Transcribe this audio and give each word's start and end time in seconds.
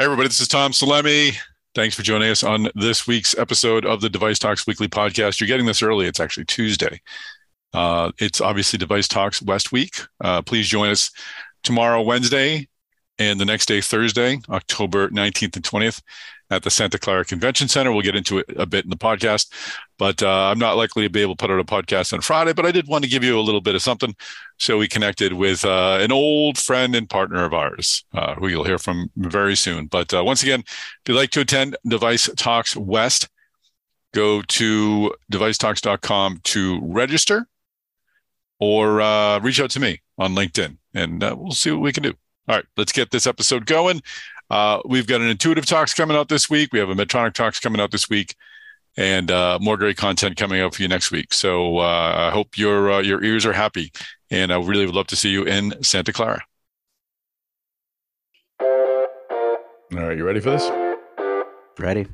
Hey, 0.00 0.06
everybody, 0.06 0.28
this 0.28 0.40
is 0.40 0.48
Tom 0.48 0.72
Salemi. 0.72 1.36
Thanks 1.74 1.94
for 1.94 2.00
joining 2.00 2.30
us 2.30 2.42
on 2.42 2.70
this 2.74 3.06
week's 3.06 3.36
episode 3.36 3.84
of 3.84 4.00
the 4.00 4.08
Device 4.08 4.38
Talks 4.38 4.66
Weekly 4.66 4.88
Podcast. 4.88 5.38
You're 5.38 5.46
getting 5.46 5.66
this 5.66 5.82
early. 5.82 6.06
It's 6.06 6.20
actually 6.20 6.46
Tuesday. 6.46 7.02
Uh, 7.74 8.10
it's 8.18 8.40
obviously 8.40 8.78
Device 8.78 9.08
Talks 9.08 9.42
West 9.42 9.72
Week. 9.72 9.94
Uh, 10.18 10.40
please 10.40 10.68
join 10.68 10.88
us 10.88 11.10
tomorrow, 11.62 12.00
Wednesday, 12.00 12.66
and 13.18 13.38
the 13.38 13.44
next 13.44 13.66
day, 13.66 13.82
Thursday, 13.82 14.38
October 14.48 15.10
19th 15.10 15.56
and 15.56 15.64
20th 15.66 16.00
at 16.50 16.62
the 16.62 16.70
Santa 16.70 16.98
Clara 16.98 17.24
Convention 17.24 17.68
Center. 17.68 17.92
We'll 17.92 18.02
get 18.02 18.16
into 18.16 18.38
it 18.38 18.46
a 18.56 18.66
bit 18.66 18.84
in 18.84 18.90
the 18.90 18.96
podcast, 18.96 19.52
but 19.98 20.22
uh, 20.22 20.50
I'm 20.50 20.58
not 20.58 20.76
likely 20.76 21.04
to 21.04 21.10
be 21.10 21.22
able 21.22 21.36
to 21.36 21.40
put 21.40 21.50
out 21.50 21.60
a 21.60 21.64
podcast 21.64 22.12
on 22.12 22.20
Friday, 22.20 22.52
but 22.52 22.66
I 22.66 22.72
did 22.72 22.88
want 22.88 23.04
to 23.04 23.10
give 23.10 23.24
you 23.24 23.38
a 23.38 23.42
little 23.42 23.60
bit 23.60 23.74
of 23.74 23.82
something. 23.82 24.14
So 24.58 24.78
we 24.78 24.88
connected 24.88 25.32
with 25.32 25.64
uh, 25.64 25.98
an 26.00 26.12
old 26.12 26.58
friend 26.58 26.94
and 26.94 27.08
partner 27.08 27.44
of 27.44 27.54
ours, 27.54 28.04
uh, 28.14 28.34
who 28.34 28.48
you'll 28.48 28.64
hear 28.64 28.78
from 28.78 29.10
very 29.16 29.56
soon. 29.56 29.86
But 29.86 30.12
uh, 30.12 30.24
once 30.24 30.42
again, 30.42 30.60
if 30.60 31.00
you'd 31.08 31.16
like 31.16 31.30
to 31.30 31.40
attend 31.40 31.76
Device 31.86 32.28
Talks 32.36 32.76
West, 32.76 33.28
go 34.12 34.42
to 34.42 35.14
devicetalks.com 35.32 36.40
to 36.42 36.80
register 36.82 37.46
or 38.58 39.00
uh, 39.00 39.38
reach 39.40 39.60
out 39.60 39.70
to 39.70 39.80
me 39.80 40.00
on 40.18 40.34
LinkedIn 40.34 40.76
and 40.94 41.22
uh, 41.22 41.34
we'll 41.38 41.52
see 41.52 41.70
what 41.70 41.80
we 41.80 41.92
can 41.92 42.02
do. 42.02 42.14
All 42.48 42.56
right, 42.56 42.64
let's 42.76 42.92
get 42.92 43.10
this 43.10 43.26
episode 43.26 43.66
going. 43.66 44.02
Uh, 44.50 44.80
we've 44.84 45.06
got 45.06 45.20
an 45.20 45.28
intuitive 45.28 45.64
talks 45.64 45.94
coming 45.94 46.16
out 46.16 46.28
this 46.28 46.50
week. 46.50 46.72
We 46.72 46.80
have 46.80 46.90
a 46.90 46.94
Medtronic 46.94 47.34
talks 47.34 47.60
coming 47.60 47.80
out 47.80 47.92
this 47.92 48.10
week, 48.10 48.34
and 48.96 49.30
uh, 49.30 49.58
more 49.60 49.76
great 49.76 49.96
content 49.96 50.36
coming 50.36 50.60
out 50.60 50.74
for 50.74 50.82
you 50.82 50.88
next 50.88 51.10
week. 51.10 51.32
So 51.32 51.78
uh, 51.78 52.28
I 52.28 52.30
hope 52.30 52.58
your 52.58 52.92
uh, 52.92 53.00
your 53.00 53.22
ears 53.22 53.46
are 53.46 53.52
happy, 53.52 53.92
and 54.30 54.52
I 54.52 54.56
really 54.56 54.86
would 54.86 54.94
love 54.94 55.06
to 55.08 55.16
see 55.16 55.30
you 55.30 55.44
in 55.44 55.82
Santa 55.82 56.12
Clara. 56.12 56.42
All 58.60 60.06
right, 60.06 60.16
you 60.16 60.24
ready 60.24 60.40
for 60.40 60.50
this? 60.50 60.70
Ready. 61.78 62.06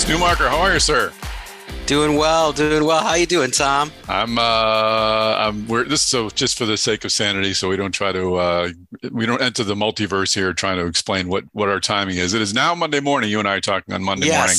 Chris 0.00 0.18
Newmarker, 0.18 0.48
how 0.48 0.58
are 0.60 0.72
you, 0.72 0.80
sir? 0.80 1.12
Doing 1.84 2.16
well, 2.16 2.54
doing 2.54 2.86
well. 2.86 3.00
How 3.00 3.16
you 3.16 3.26
doing, 3.26 3.50
Tom? 3.50 3.92
I'm 4.08 4.38
uh 4.38 5.34
I'm 5.36 5.66
we're 5.66 5.84
this 5.84 6.00
so 6.00 6.30
just 6.30 6.56
for 6.56 6.64
the 6.64 6.78
sake 6.78 7.04
of 7.04 7.12
sanity, 7.12 7.52
so 7.52 7.68
we 7.68 7.76
don't 7.76 7.92
try 7.92 8.10
to 8.10 8.36
uh 8.36 8.68
we 9.12 9.26
don't 9.26 9.42
enter 9.42 9.62
the 9.62 9.74
multiverse 9.74 10.34
here 10.34 10.54
trying 10.54 10.78
to 10.78 10.86
explain 10.86 11.28
what 11.28 11.44
what 11.52 11.68
our 11.68 11.80
timing 11.80 12.16
is. 12.16 12.32
It 12.32 12.40
is 12.40 12.54
now 12.54 12.74
Monday 12.74 13.00
morning. 13.00 13.28
You 13.28 13.40
and 13.40 13.48
I 13.48 13.56
are 13.56 13.60
talking 13.60 13.92
on 13.92 14.02
Monday 14.02 14.28
yes. 14.28 14.38
morning. 14.38 14.58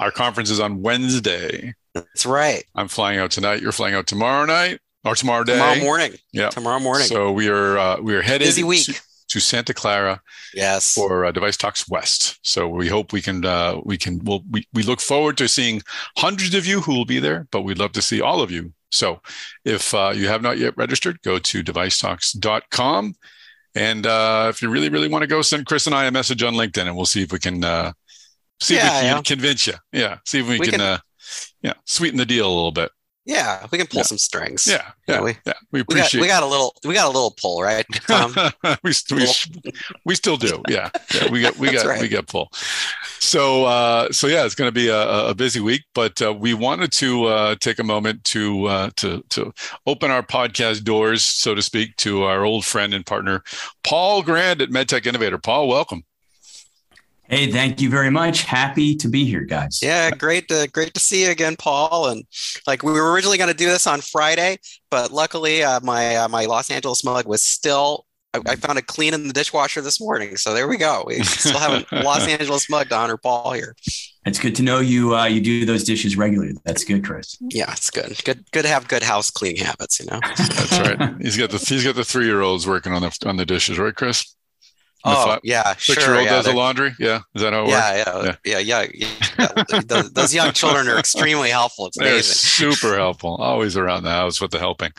Our 0.00 0.10
conference 0.10 0.50
is 0.50 0.60
on 0.60 0.82
Wednesday. 0.82 1.74
That's 1.94 2.26
right. 2.26 2.62
I'm 2.74 2.88
flying 2.88 3.18
out 3.18 3.30
tonight. 3.30 3.62
You're 3.62 3.72
flying 3.72 3.94
out 3.94 4.06
tomorrow 4.06 4.44
night 4.44 4.80
or 5.06 5.14
tomorrow 5.14 5.44
day. 5.44 5.54
Tomorrow 5.54 5.80
morning. 5.80 6.12
Yeah. 6.32 6.50
Tomorrow 6.50 6.80
morning. 6.80 7.06
So 7.06 7.32
we 7.32 7.48
are 7.48 7.78
uh, 7.78 8.00
we 8.02 8.14
are 8.14 8.20
headed 8.20 8.46
busy 8.46 8.62
week. 8.62 8.84
To, 8.84 9.00
to 9.28 9.40
Santa 9.40 9.74
Clara 9.74 10.20
yes 10.54 10.94
for 10.94 11.24
uh, 11.24 11.32
Device 11.32 11.56
Talks 11.56 11.88
West. 11.88 12.38
So 12.42 12.68
we 12.68 12.88
hope 12.88 13.12
we 13.12 13.20
can 13.22 13.44
uh, 13.44 13.80
we 13.84 13.98
can 13.98 14.20
well 14.24 14.42
we, 14.50 14.66
we 14.72 14.82
look 14.82 15.00
forward 15.00 15.36
to 15.38 15.48
seeing 15.48 15.82
hundreds 16.18 16.54
of 16.54 16.66
you 16.66 16.80
who 16.80 16.94
will 16.94 17.04
be 17.04 17.18
there, 17.18 17.46
but 17.50 17.62
we'd 17.62 17.78
love 17.78 17.92
to 17.92 18.02
see 18.02 18.20
all 18.20 18.40
of 18.40 18.50
you. 18.50 18.72
So 18.92 19.20
if 19.64 19.92
uh, 19.94 20.12
you 20.14 20.28
have 20.28 20.42
not 20.42 20.58
yet 20.58 20.76
registered, 20.76 21.20
go 21.22 21.38
to 21.38 21.62
devicetalks.com. 21.64 23.14
And 23.74 24.06
uh, 24.06 24.46
if 24.48 24.62
you 24.62 24.70
really, 24.70 24.88
really 24.88 25.08
want 25.08 25.22
to 25.22 25.26
go, 25.26 25.42
send 25.42 25.66
Chris 25.66 25.86
and 25.86 25.94
I 25.94 26.06
a 26.06 26.10
message 26.10 26.42
on 26.42 26.54
LinkedIn 26.54 26.86
and 26.86 26.96
we'll 26.96 27.04
see 27.04 27.22
if 27.22 27.32
we 27.32 27.38
can 27.38 27.62
uh, 27.62 27.92
see 28.60 28.76
Yeah, 28.76 28.86
if 28.86 28.94
we 29.02 29.08
can 29.08 29.16
yeah. 29.16 29.22
convince 29.22 29.66
you. 29.66 29.74
Yeah. 29.92 30.18
See 30.24 30.38
if 30.40 30.48
we, 30.48 30.58
We 30.58 30.66
can, 30.66 30.78
can- 30.78 30.80
uh, 30.80 30.98
yeah, 31.62 31.74
sweeten 31.84 32.16
the 32.16 32.24
deal 32.24 32.46
a 32.46 32.54
little 32.54 32.72
bit. 32.72 32.90
Yeah, 33.26 33.66
we 33.70 33.76
can 33.78 33.86
pull 33.86 33.98
Yeah. 33.98 34.04
some 34.04 34.18
strings. 34.18 34.66
Yeah. 34.66 34.92
Yeah, 35.06 35.20
we- 35.20 35.36
yeah. 35.46 35.52
We 35.72 35.80
We 35.82 35.82
got, 35.82 35.92
appreciate 35.98 36.20
we 36.22 36.26
got 36.28 36.42
a 36.42 36.46
little 36.46 36.74
we 36.84 36.94
got 36.94 37.06
a 37.06 37.10
little 37.12 37.34
pull, 37.40 37.60
right? 37.62 37.84
Tom? 38.06 38.34
we, 38.82 38.92
we, 39.12 39.26
we 40.04 40.14
still 40.14 40.36
do. 40.38 40.62
Yeah. 40.68 40.90
yeah. 41.14 41.30
We 41.30 41.42
got, 41.42 41.56
we 41.58 41.70
got, 41.70 41.84
right. 41.84 42.00
we 42.00 42.08
got 42.08 42.26
pull. 42.28 42.50
So, 43.18 43.64
uh, 43.64 44.12
so 44.12 44.26
yeah, 44.28 44.44
it's 44.44 44.54
going 44.54 44.68
to 44.68 44.72
be 44.72 44.88
a, 44.88 45.28
a 45.28 45.34
busy 45.34 45.60
week, 45.60 45.82
but 45.94 46.20
uh, 46.22 46.32
we 46.32 46.54
wanted 46.54 46.92
to 46.92 47.24
uh, 47.24 47.54
take 47.56 47.78
a 47.78 47.84
moment 47.84 48.22
to 48.24 48.66
uh, 48.66 48.90
to 48.96 49.22
to 49.30 49.52
open 49.86 50.10
our 50.10 50.22
podcast 50.22 50.84
doors, 50.84 51.24
so 51.24 51.54
to 51.54 51.62
speak, 51.62 51.96
to 51.96 52.22
our 52.22 52.44
old 52.44 52.64
friend 52.64 52.94
and 52.94 53.04
partner, 53.04 53.42
Paul 53.82 54.22
Grand 54.22 54.62
at 54.62 54.70
MedTech 54.70 55.06
Innovator. 55.06 55.38
Paul, 55.38 55.66
welcome. 55.68 56.04
Hey, 57.28 57.50
thank 57.50 57.80
you 57.80 57.90
very 57.90 58.10
much. 58.10 58.42
Happy 58.42 58.94
to 58.96 59.08
be 59.08 59.24
here, 59.24 59.44
guys. 59.44 59.80
Yeah, 59.82 60.10
great 60.10 60.46
to 60.48 60.68
great 60.72 60.94
to 60.94 61.00
see 61.00 61.24
you 61.24 61.30
again, 61.30 61.56
Paul. 61.56 62.08
And 62.08 62.24
like 62.66 62.82
we 62.82 62.92
were 62.92 63.10
originally 63.10 63.38
going 63.38 63.50
to 63.50 63.56
do 63.56 63.66
this 63.66 63.86
on 63.86 64.00
Friday, 64.00 64.58
but 64.90 65.10
luckily 65.10 65.62
uh, 65.62 65.80
my 65.80 66.16
uh, 66.16 66.28
my 66.28 66.44
Los 66.44 66.70
Angeles 66.70 67.04
mug 67.04 67.26
was 67.26 67.42
still. 67.42 68.06
I, 68.34 68.40
I 68.46 68.56
found 68.56 68.78
it 68.78 68.86
clean 68.86 69.14
in 69.14 69.26
the 69.28 69.32
dishwasher 69.32 69.80
this 69.80 70.00
morning, 70.00 70.36
so 70.36 70.52
there 70.52 70.68
we 70.68 70.76
go. 70.76 71.04
We 71.06 71.22
still 71.22 71.58
have 71.58 71.86
a 71.90 71.96
Los 72.02 72.26
Angeles 72.28 72.68
mug 72.68 72.90
to 72.90 72.96
honor 72.96 73.16
Paul 73.16 73.52
here. 73.52 73.74
It's 74.26 74.38
good 74.38 74.54
to 74.56 74.62
know 74.62 74.80
you. 74.80 75.16
Uh, 75.16 75.24
you 75.24 75.40
do 75.40 75.64
those 75.64 75.84
dishes 75.84 76.16
regularly. 76.16 76.54
That's 76.64 76.84
good, 76.84 77.04
Chris. 77.04 77.36
Yeah, 77.40 77.70
it's 77.72 77.90
good. 77.90 78.22
Good, 78.24 78.44
good 78.50 78.62
to 78.62 78.68
have 78.68 78.88
good 78.88 79.02
house 79.02 79.30
cleaning 79.30 79.64
habits. 79.64 79.98
You 79.98 80.06
know. 80.06 80.20
That's 80.22 80.78
right. 80.78 81.14
He's 81.20 81.36
got 81.36 81.50
the 81.50 81.58
he's 81.58 81.82
got 81.82 81.96
the 81.96 82.04
three 82.04 82.26
year 82.26 82.42
olds 82.42 82.66
working 82.66 82.92
on 82.92 83.02
the 83.02 83.16
on 83.24 83.36
the 83.36 83.46
dishes, 83.46 83.78
right, 83.78 83.94
Chris? 83.94 84.36
Oh 85.04 85.26
fi- 85.26 85.40
yeah, 85.44 85.74
Six-year-old 85.76 86.24
yeah, 86.24 86.30
does 86.30 86.46
the 86.46 86.52
laundry. 86.52 86.92
Yeah, 86.98 87.20
is 87.34 87.42
that 87.42 87.52
how 87.52 87.60
it 87.60 87.68
works? 87.68 87.72
yeah, 87.72 88.36
yeah, 88.44 88.58
yeah, 88.58 88.86
yeah, 88.94 89.06
yeah. 89.38 89.80
Those, 89.86 90.12
those 90.12 90.34
young 90.34 90.52
children 90.52 90.88
are 90.88 90.98
extremely 90.98 91.50
helpful. 91.50 91.86
It's 91.86 91.98
They're 91.98 92.08
amazing. 92.14 92.34
super 92.34 92.96
helpful. 92.98 93.36
Always 93.36 93.76
around 93.76 94.02
the 94.02 94.10
house 94.10 94.40
with 94.40 94.50
the 94.50 94.58
helping. 94.58 94.90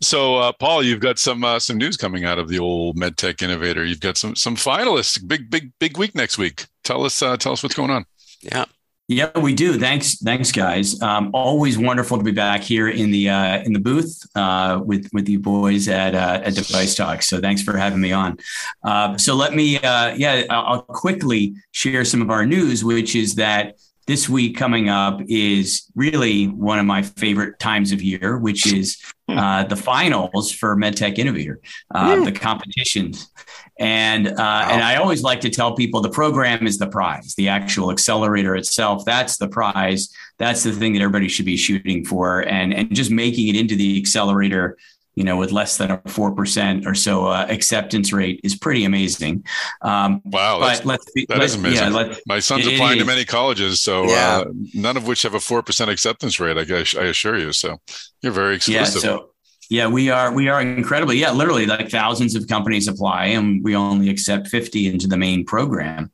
So, 0.00 0.36
uh, 0.36 0.52
Paul, 0.52 0.82
you've 0.82 1.00
got 1.00 1.18
some 1.18 1.44
uh, 1.44 1.58
some 1.58 1.76
news 1.78 1.96
coming 1.96 2.24
out 2.24 2.38
of 2.38 2.48
the 2.48 2.58
old 2.58 2.96
MedTech 2.96 3.42
Innovator. 3.42 3.84
You've 3.84 4.00
got 4.00 4.16
some 4.16 4.34
some 4.36 4.56
finalists. 4.56 5.26
Big 5.26 5.50
big 5.50 5.72
big 5.78 5.98
week 5.98 6.14
next 6.14 6.38
week. 6.38 6.66
Tell 6.82 7.04
us 7.04 7.20
uh, 7.22 7.36
tell 7.36 7.52
us 7.52 7.62
what's 7.62 7.74
going 7.74 7.90
on. 7.90 8.04
Yeah, 8.40 8.64
Yeah, 9.06 9.38
we 9.38 9.54
do. 9.54 9.78
Thanks, 9.78 10.18
thanks, 10.18 10.50
guys. 10.50 11.00
Um, 11.02 11.30
always 11.34 11.76
wonderful 11.76 12.16
to 12.16 12.24
be 12.24 12.32
back 12.32 12.62
here 12.62 12.88
in 12.88 13.10
the 13.10 13.28
uh, 13.28 13.58
in 13.58 13.74
the 13.74 13.78
booth 13.78 14.26
uh, 14.34 14.80
with 14.82 15.10
with 15.12 15.28
you 15.28 15.38
boys 15.38 15.88
at 15.88 16.14
uh, 16.14 16.40
at 16.42 16.54
Device 16.54 16.94
Talk. 16.94 17.22
So 17.22 17.38
thanks 17.38 17.60
for 17.60 17.76
having 17.76 18.00
me 18.00 18.12
on. 18.12 18.38
Uh, 18.82 19.18
so 19.18 19.34
let 19.34 19.54
me, 19.54 19.76
uh, 19.76 20.14
yeah, 20.14 20.44
I'll 20.48 20.80
quickly 20.80 21.54
share 21.72 22.06
some 22.06 22.22
of 22.22 22.30
our 22.30 22.46
news, 22.46 22.82
which 22.82 23.14
is 23.14 23.34
that 23.34 23.76
this 24.06 24.26
week 24.28 24.56
coming 24.56 24.88
up 24.88 25.20
is 25.28 25.90
really 25.94 26.46
one 26.46 26.78
of 26.78 26.86
my 26.86 27.02
favorite 27.02 27.58
times 27.58 27.92
of 27.92 28.02
year, 28.02 28.38
which 28.38 28.72
is 28.72 28.98
uh, 29.28 29.64
the 29.64 29.76
finals 29.76 30.50
for 30.52 30.76
MedTech 30.76 31.18
Innovator, 31.18 31.60
uh, 31.94 32.22
the 32.24 32.32
competitions. 32.32 33.30
And 33.78 34.28
uh, 34.28 34.68
and 34.70 34.82
I 34.82 34.96
always 34.96 35.22
like 35.22 35.40
to 35.40 35.50
tell 35.50 35.74
people 35.74 36.00
the 36.00 36.08
program 36.10 36.66
is 36.66 36.78
the 36.78 36.86
prize, 36.86 37.34
the 37.36 37.48
actual 37.48 37.90
accelerator 37.90 38.54
itself. 38.54 39.04
That's 39.04 39.36
the 39.36 39.48
prize. 39.48 40.10
That's 40.38 40.62
the 40.62 40.72
thing 40.72 40.92
that 40.92 41.00
everybody 41.00 41.28
should 41.28 41.46
be 41.46 41.56
shooting 41.56 42.04
for, 42.04 42.40
and 42.40 42.72
and 42.72 42.94
just 42.94 43.10
making 43.10 43.48
it 43.48 43.56
into 43.56 43.74
the 43.74 43.98
accelerator. 43.98 44.76
You 45.16 45.22
know, 45.22 45.36
with 45.36 45.52
less 45.52 45.76
than 45.76 45.92
a 45.92 46.02
four 46.06 46.34
percent 46.34 46.86
or 46.88 46.94
so 46.94 47.26
uh, 47.26 47.46
acceptance 47.48 48.12
rate 48.12 48.40
is 48.42 48.56
pretty 48.56 48.84
amazing. 48.84 49.44
Um, 49.80 50.20
Wow, 50.24 50.58
that's, 50.58 50.80
but 50.80 50.86
let's 50.86 51.12
be, 51.12 51.24
that 51.28 51.38
let's, 51.38 51.52
is 51.52 51.58
amazing. 51.60 51.92
Yeah, 51.92 52.14
my 52.26 52.40
son's 52.40 52.66
it 52.66 52.74
applying 52.74 52.98
to 52.98 53.04
many 53.04 53.24
colleges, 53.24 53.80
so 53.80 54.06
Yeah. 54.08 54.38
uh, 54.38 54.44
none 54.74 54.96
of 54.96 55.06
which 55.06 55.22
have 55.22 55.34
a 55.34 55.40
four 55.40 55.62
percent 55.62 55.88
acceptance 55.88 56.40
rate. 56.40 56.58
I 56.58 56.64
guess 56.64 56.96
I 56.96 57.04
assure 57.04 57.38
you. 57.38 57.52
So 57.52 57.80
you're 58.22 58.32
very 58.32 58.58
yeah 58.66 58.82
exclusive. 58.82 59.02
so 59.02 59.30
yeah 59.70 59.86
we 59.86 60.10
are 60.10 60.32
we 60.32 60.48
are 60.48 60.60
incredibly 60.60 61.18
yeah 61.18 61.32
literally 61.32 61.66
like 61.66 61.88
thousands 61.88 62.34
of 62.34 62.46
companies 62.48 62.88
apply 62.88 63.26
and 63.26 63.62
we 63.62 63.74
only 63.74 64.08
accept 64.08 64.48
50 64.48 64.88
into 64.88 65.06
the 65.06 65.16
main 65.16 65.44
program. 65.44 66.10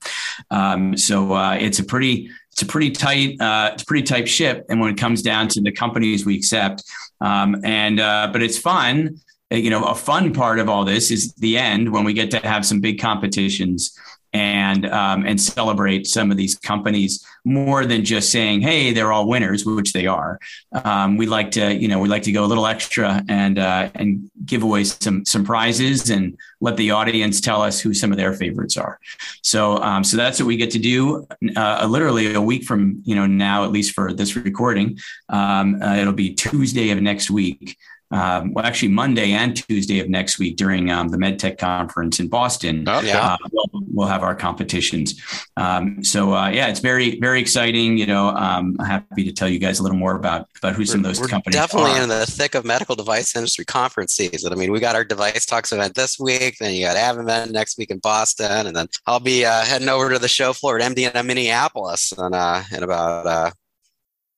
Um, 0.51 0.97
so 0.97 1.33
uh, 1.33 1.55
it's 1.55 1.79
a 1.79 1.85
pretty 1.85 2.31
it's 2.53 2.63
a 2.63 2.67
pretty 2.67 2.91
tight 2.91 3.41
uh, 3.41 3.71
it's 3.75 3.83
a 3.83 3.87
pretty 3.87 4.05
tight 4.05 4.29
ship 4.29 4.67
and 4.69 4.81
when 4.81 4.93
it 4.93 4.99
comes 4.99 5.23
down 5.23 5.49
to 5.49 5.61
the 5.61 5.73
companies 5.73 6.25
we 6.25 6.37
accept 6.37 6.83
um, 7.21 7.61
and 7.65 8.01
uh, 8.01 8.29
but 8.33 8.43
it's 8.43 8.59
fun. 8.59 9.21
You 9.51 9.71
know 9.71 9.85
a 9.85 9.97
fun 9.97 10.33
part 10.33 10.61
of 10.61 10.69
all 10.69 10.85
this 10.85 11.11
is 11.11 11.33
the 11.35 11.59
end 11.59 11.93
when 11.93 12.05
we 12.05 12.13
get 12.13 12.31
to 12.31 12.39
have 12.39 12.65
some 12.65 12.81
big 12.81 13.01
competitions 13.01 13.99
and 14.33 14.87
um, 14.87 15.27
and 15.27 15.41
celebrate 15.41 16.07
some 16.07 16.31
of 16.31 16.37
these 16.37 16.57
companies 16.59 17.25
more 17.45 17.87
than 17.87 18.05
just 18.05 18.31
saying 18.31 18.61
hey 18.61 18.93
they're 18.93 19.13
all 19.13 19.29
winners 19.29 19.65
which 19.65 19.93
they 19.93 20.07
are. 20.07 20.39
Um, 20.73 21.17
we 21.17 21.27
like 21.27 21.51
to 21.53 21.75
you 21.75 21.89
know 21.89 21.99
we 21.99 22.09
like 22.09 22.23
to 22.25 22.33
go 22.33 22.45
a 22.45 22.47
little 22.47 22.67
extra 22.67 23.25
and 23.29 23.59
uh, 23.59 23.91
and 23.95 24.31
give 24.45 24.63
away 24.63 24.85
some 24.85 25.25
some 25.25 25.45
prizes 25.45 26.11
and 26.11 26.37
let 26.61 26.77
the 26.77 26.91
audience 26.91 27.41
tell 27.41 27.63
us 27.63 27.81
who 27.81 27.95
some 27.95 28.13
of 28.13 28.19
their 28.19 28.33
favorites 28.35 28.77
are. 28.77 28.99
So 29.43 29.79
um, 29.79 30.05
so 30.05 30.17
that's 30.17 30.39
what 30.39 30.47
we 30.47 30.57
get 30.57 30.71
to 30.73 30.79
do 30.79 31.27
uh, 31.57 31.87
literally 31.89 32.35
a 32.35 32.41
week 32.41 32.65
from 32.65 33.03
you 33.05 33.15
know 33.15 33.27
now 33.27 33.65
at 33.65 33.73
least 33.73 33.95
for 33.95 34.13
this 34.13 34.37
recording. 34.37 34.99
Um, 35.29 35.83
uh, 35.83 35.97
it'll 35.97 36.13
be 36.13 36.35
tuesday 36.35 36.91
of 36.91 37.01
next 37.01 37.31
week 37.31 37.77
um, 38.13 38.53
well, 38.53 38.65
actually 38.65 38.89
Monday 38.89 39.33
and 39.33 39.57
Tuesday 39.57 40.01
of 40.01 40.09
next 40.09 40.39
week 40.39 40.57
during 40.57 40.91
um, 40.91 41.09
the 41.09 41.17
MedTech 41.17 41.59
conference 41.59 42.19
in 42.19 42.27
Boston. 42.27 42.89
Okay. 42.89 43.13
Uh, 43.13 43.37
we'll, 43.53 43.85
we'll, 43.93 44.09
have 44.09 44.25
our 44.25 44.35
competitions. 44.35 45.21
Um, 45.57 46.03
so 46.03 46.35
uh, 46.35 46.49
yeah, 46.49 46.67
it's 46.67 46.81
very 46.81 47.21
very 47.21 47.41
exciting. 47.41 47.97
You 47.97 48.07
know, 48.07 48.31
um, 48.31 48.77
I'm 48.81 48.87
happy 48.87 49.25
to 49.25 49.33
tell 49.33 49.49
you 49.49 49.61
guys 49.61 49.79
a 49.79 49.83
little 49.85 49.99
more 49.99 50.17
about 50.17 50.49
about 50.59 50.75
who 50.75 50.85
some 50.85 51.01
of 51.01 51.05
those 51.05 51.21
we're 51.21 51.29
companies 51.29 51.55
definitely 51.55 51.93
are. 51.93 52.03
in 52.03 52.09
the 52.09 52.27
thick 52.27 52.57
of 52.57 52.65
medical 52.65 52.97
device 52.97 53.37
industry 53.37 53.65
conference 53.65 54.13
season. 54.13 54.53
I 54.53 54.57
mean, 54.57 54.73
we 54.73 54.81
got 54.81 54.97
our 54.97 55.05
device 55.05 55.47
talks 55.47 55.71
event 55.71 55.95
this 55.95 56.19
week, 56.19 56.57
then 56.59 56.75
you 56.75 56.85
got 56.85 56.97
AdvaMed 56.97 57.53
next 57.53 57.79
week 57.79 57.91
in 57.91 57.99
Boston, 57.99 58.67
and 58.67 58.75
then 58.75 58.89
I'll 59.07 59.21
be 59.21 59.45
uh, 59.45 59.65
heading 59.65 59.89
over 59.89 60.11
to 60.11 60.19
the 60.19 60.29
show 60.29 60.53
floor 60.53 60.81
at 60.81 60.97
MD 60.97 61.15
in 61.15 61.27
Minneapolis 61.27 62.13
and 62.19 62.35
uh, 62.35 62.63
in 62.77 62.83
about 62.83 63.27
uh, 63.27 63.51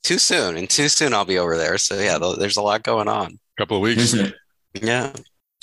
too 0.03 0.19
soon. 0.19 0.57
And 0.57 0.69
too 0.69 0.89
soon, 0.89 1.15
I'll 1.15 1.25
be 1.25 1.39
over 1.39 1.57
there. 1.57 1.79
So 1.79 1.99
yeah, 1.99 2.19
there's 2.39 2.57
a 2.57 2.63
lot 2.63 2.83
going 2.83 3.09
on. 3.09 3.39
Couple 3.63 3.77
of 3.77 3.83
weeks. 3.83 4.13
There's 4.13 4.31
a- 4.31 4.35
Yeah. 4.87 5.13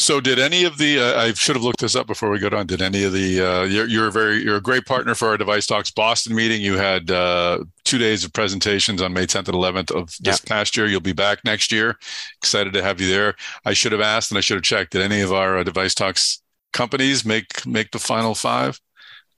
So, 0.01 0.21
did 0.21 0.39
any 0.39 0.63
of 0.63 0.77
the? 0.77 0.97
Uh, 0.97 1.21
I 1.21 1.33
should 1.33 1.57
have 1.57 1.63
looked 1.63 1.81
this 1.81 1.93
up 1.93 2.07
before 2.07 2.29
we 2.29 2.39
got 2.39 2.53
on. 2.53 2.65
Did 2.67 2.81
any 2.81 3.03
of 3.03 3.11
the? 3.11 3.41
Uh, 3.41 3.63
you're, 3.63 3.85
you're 3.85 4.07
a 4.07 4.11
very 4.11 4.41
you're 4.41 4.55
a 4.55 4.61
great 4.61 4.85
partner 4.85 5.13
for 5.13 5.27
our 5.27 5.37
Device 5.37 5.67
Talks 5.67 5.91
Boston 5.91 6.33
meeting. 6.33 6.61
You 6.61 6.77
had 6.77 7.11
uh, 7.11 7.65
two 7.83 7.97
days 7.97 8.23
of 8.23 8.31
presentations 8.31 9.01
on 9.01 9.11
May 9.11 9.25
10th 9.25 9.49
and 9.49 9.57
11th 9.57 9.91
of 9.93 10.15
this 10.21 10.39
past 10.39 10.77
year. 10.77 10.85
You'll 10.85 11.01
be 11.01 11.11
back 11.11 11.43
next 11.43 11.69
year. 11.69 11.97
Excited 12.37 12.71
to 12.73 12.81
have 12.81 13.01
you 13.01 13.09
there. 13.09 13.35
I 13.65 13.73
should 13.73 13.91
have 13.91 13.99
asked 13.99 14.31
and 14.31 14.37
I 14.37 14.41
should 14.41 14.55
have 14.55 14.63
checked. 14.63 14.93
Did 14.93 15.01
any 15.01 15.19
of 15.19 15.33
our 15.33 15.57
uh, 15.57 15.63
Device 15.63 15.93
Talks 15.95 16.41
companies 16.71 17.25
make 17.25 17.65
make 17.67 17.91
the 17.91 17.99
final 17.99 18.33
five? 18.35 18.79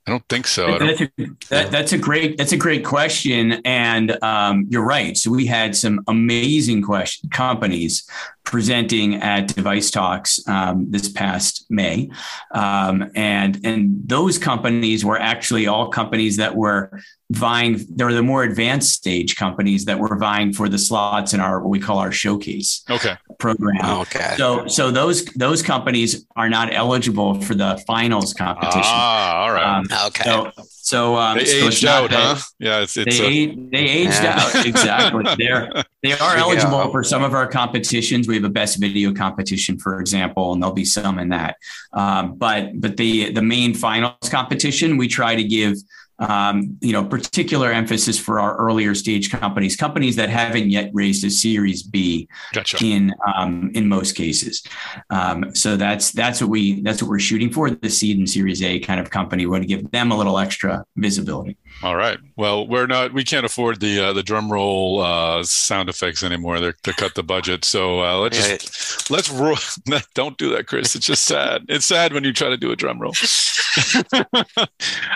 I 0.06 0.10
don't 0.10 0.28
think 0.28 0.48
so. 0.48 0.66
I 0.74 0.78
don't, 0.78 0.86
That's 0.88 1.00
a, 1.00 1.10
that, 1.50 1.70
that's 1.70 1.92
a 1.92 1.98
great 1.98 2.36
that's 2.38 2.50
a 2.52 2.56
great 2.56 2.84
question, 2.84 3.60
and 3.64 4.16
um, 4.22 4.66
you're 4.68 4.84
right. 4.84 5.16
So 5.16 5.30
we 5.30 5.46
had 5.46 5.74
some 5.76 6.02
amazing 6.08 6.82
question 6.82 7.30
companies 7.30 8.04
presenting 8.44 9.14
at 9.22 9.54
Device 9.54 9.90
Talks 9.92 10.46
um, 10.48 10.90
this 10.90 11.08
past 11.08 11.66
May, 11.70 12.10
um, 12.50 13.10
and 13.14 13.64
and 13.64 14.02
those 14.08 14.38
companies 14.38 15.04
were 15.04 15.18
actually 15.18 15.68
all 15.68 15.88
companies 15.88 16.36
that 16.38 16.56
were 16.56 16.90
vying. 17.30 17.80
They 17.88 18.04
were 18.04 18.12
the 18.12 18.22
more 18.22 18.42
advanced 18.42 18.92
stage 18.92 19.36
companies 19.36 19.84
that 19.84 19.98
were 20.00 20.16
vying 20.16 20.52
for 20.52 20.68
the 20.68 20.78
slots 20.78 21.32
in 21.32 21.38
our 21.40 21.60
what 21.60 21.70
we 21.70 21.78
call 21.78 21.98
our 21.98 22.12
showcase 22.12 22.82
okay. 22.90 23.16
program. 23.38 24.00
Okay. 24.00 24.34
So 24.36 24.66
so 24.66 24.90
those 24.90 25.24
those 25.26 25.62
companies 25.62 26.26
are 26.34 26.48
not 26.50 26.74
eligible 26.74 27.40
for 27.40 27.52
for 27.52 27.58
the 27.58 27.82
finals 27.86 28.32
competition. 28.32 28.80
Ah, 28.84 29.42
all 29.42 29.52
right. 29.52 29.78
Um, 29.78 29.86
okay. 30.06 30.24
so 30.24 30.52
so 30.68 31.16
um, 31.16 31.38
they 31.38 31.44
so 31.44 31.66
it's 31.66 31.76
aged 31.76 31.86
out, 31.86 32.10
that- 32.10 32.36
huh? 32.38 32.42
Yeah, 32.58 32.80
it's 32.80 32.96
it's. 32.96 33.18
they, 33.18 33.42
a- 33.44 33.54
they 33.54 33.78
aged 33.78 34.22
Yeah. 34.22 34.38
out 34.40 34.66
exactly. 34.66 35.24
They're 35.38 35.84
they 36.02 36.12
are 36.12 36.36
eligible 36.36 36.84
go. 36.84 36.90
for 36.90 37.04
some 37.04 37.22
of 37.22 37.32
our 37.32 37.46
competitions. 37.46 38.26
We 38.26 38.34
have 38.34 38.44
a 38.44 38.50
best 38.50 38.80
video 38.80 39.14
competition, 39.14 39.78
for 39.78 40.00
example, 40.00 40.52
and 40.52 40.60
there'll 40.60 40.74
be 40.74 40.84
some 40.84 41.18
in 41.20 41.28
that. 41.28 41.56
Um, 41.92 42.34
but 42.34 42.80
but 42.80 42.96
the 42.96 43.30
the 43.30 43.42
main 43.42 43.72
finals 43.72 44.28
competition, 44.28 44.96
we 44.96 45.06
try 45.06 45.36
to 45.36 45.44
give 45.44 45.76
um, 46.22 46.76
you 46.80 46.92
know 46.92 47.04
particular 47.04 47.72
emphasis 47.72 48.18
for 48.18 48.38
our 48.40 48.56
earlier 48.56 48.94
stage 48.94 49.30
companies, 49.30 49.76
companies 49.76 50.16
that 50.16 50.28
haven't 50.28 50.70
yet 50.70 50.90
raised 50.92 51.24
a 51.24 51.30
Series 51.30 51.82
B 51.82 52.28
gotcha. 52.52 52.78
in 52.80 53.12
um, 53.34 53.70
in 53.74 53.88
most 53.88 54.12
cases. 54.12 54.62
Um, 55.10 55.54
so 55.54 55.76
that's 55.76 56.12
that's 56.12 56.40
what 56.40 56.50
we 56.50 56.80
that's 56.82 57.02
what 57.02 57.08
we're 57.08 57.18
shooting 57.18 57.50
for. 57.50 57.70
The 57.70 57.90
seed 57.90 58.18
and 58.18 58.28
Series 58.28 58.62
A 58.62 58.78
kind 58.78 59.00
of 59.00 59.10
company. 59.10 59.46
We 59.46 59.50
want 59.52 59.62
to 59.64 59.68
give 59.68 59.90
them 59.90 60.12
a 60.12 60.16
little 60.16 60.38
extra 60.38 60.84
visibility. 60.96 61.56
All 61.82 61.96
right. 61.96 62.18
Well, 62.36 62.66
we're 62.66 62.86
not. 62.86 63.12
We 63.12 63.24
can't 63.24 63.44
afford 63.44 63.80
the 63.80 63.98
uh, 63.98 64.12
the 64.12 64.22
drum 64.22 64.52
roll 64.52 65.00
uh, 65.00 65.42
sound 65.42 65.88
effects 65.88 66.22
anymore. 66.22 66.60
They're 66.60 66.76
to 66.84 66.92
cut 66.92 67.14
the 67.14 67.22
budget. 67.22 67.64
So 67.64 68.00
uh, 68.02 68.18
let's 68.18 68.38
Yeah, 68.38 68.56
just 68.56 69.10
let's 69.10 69.30
roll. 69.30 69.56
Don't 70.14 70.38
do 70.38 70.50
that, 70.50 70.66
Chris. 70.66 70.94
It's 70.94 71.06
just 71.06 71.24
sad. 71.24 71.64
It's 71.68 71.86
sad 71.86 72.12
when 72.12 72.22
you 72.24 72.32
try 72.32 72.50
to 72.50 72.56
do 72.56 72.70
a 72.70 72.76
drum 72.76 73.00
roll. 73.00 73.12
uh, 74.12 74.24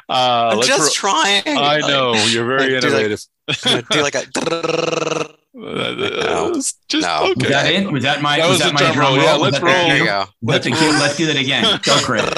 I'm 0.08 0.56
let's 0.56 0.68
just 0.68 0.95
ro- 0.95 0.95
trying. 0.96 1.42
I 1.46 1.78
know 1.80 2.14
you're 2.28 2.46
very 2.46 2.72
like, 2.74 2.82
do 2.82 2.90
like- 2.90 3.04
innovative. 3.04 3.86
do 3.90 4.02
like 4.02 4.14
a. 4.14 5.36
Uh, 5.58 6.52
just 6.52 6.76
No. 6.92 7.32
okay. 7.32 7.34
Was 7.40 7.48
that 7.48 7.72
it? 7.72 7.90
Was 7.90 8.02
that 8.02 8.20
my 8.20 8.36
That 8.36 8.48
was, 8.48 8.58
was 8.58 8.66
that 8.66 8.74
my 8.74 8.80
drum 8.80 8.92
drum 8.92 9.06
roll. 9.06 9.16
roll? 9.16 9.24
Yeah, 9.24 9.34
let's 9.36 9.58
that 9.58 9.60
the 9.60 9.66
roll. 9.66 9.88
There 9.88 9.96
you 9.96 10.04
go. 10.04 10.18
Was 10.42 10.62
that 10.62 10.70
Let's 10.70 10.80
the 10.92 10.98
Let's 10.98 11.16
do 11.16 11.26
that 11.28 11.36
again. 11.36 11.80
Go, 11.82 11.96
Chris. 12.02 12.30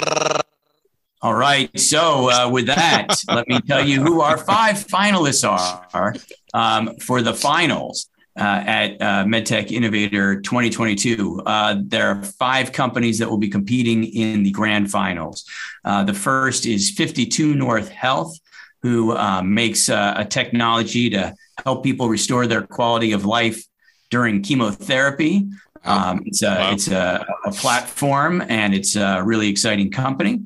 All 1.21 1.35
right. 1.35 1.69
So 1.81 2.31
uh, 2.31 2.49
with 2.49 2.67
that, 2.67 3.09
let 3.27 3.49
me 3.49 3.61
tell 3.63 3.85
you 3.85 4.01
who 4.01 4.21
our 4.21 4.39
five 4.39 4.77
finalists 4.77 5.45
are 5.45 6.15
um, 6.55 6.95
for 6.99 7.21
the 7.23 7.35
finals. 7.35 8.09
Uh, 8.39 8.63
at 8.67 8.91
uh, 9.03 9.25
MedTech 9.25 9.73
Innovator 9.73 10.41
2022. 10.41 11.43
Uh, 11.45 11.75
there 11.83 12.07
are 12.07 12.23
five 12.23 12.71
companies 12.71 13.19
that 13.19 13.29
will 13.29 13.37
be 13.37 13.49
competing 13.49 14.05
in 14.05 14.45
the 14.45 14.53
grand 14.53 14.89
finals. 14.93 15.45
Uh, 15.85 16.05
the 16.05 16.15
first 16.15 16.65
is 16.65 16.89
52 16.93 17.57
North 17.57 17.89
Health, 17.89 18.39
who 18.83 19.17
um, 19.17 19.55
makes 19.55 19.89
uh, 19.89 20.15
a 20.17 20.25
technology 20.25 21.11
to 21.11 21.35
help 21.65 21.83
people 21.83 22.09
restore 22.09 22.47
their 22.47 22.63
quality 22.63 23.13
of 23.13 23.25
life 23.25 23.63
during 24.11 24.43
chemotherapy. 24.43 25.47
Um, 25.85 26.23
it's 26.27 26.43
a 26.43 26.47
Wow. 26.47 26.73
it's 26.73 26.89
a, 26.89 27.27
a 27.45 27.53
platform 27.53 28.43
and 28.49 28.75
it's 28.75 28.97
a 28.97 29.23
really 29.23 29.49
exciting 29.49 29.91
company. 29.91 30.41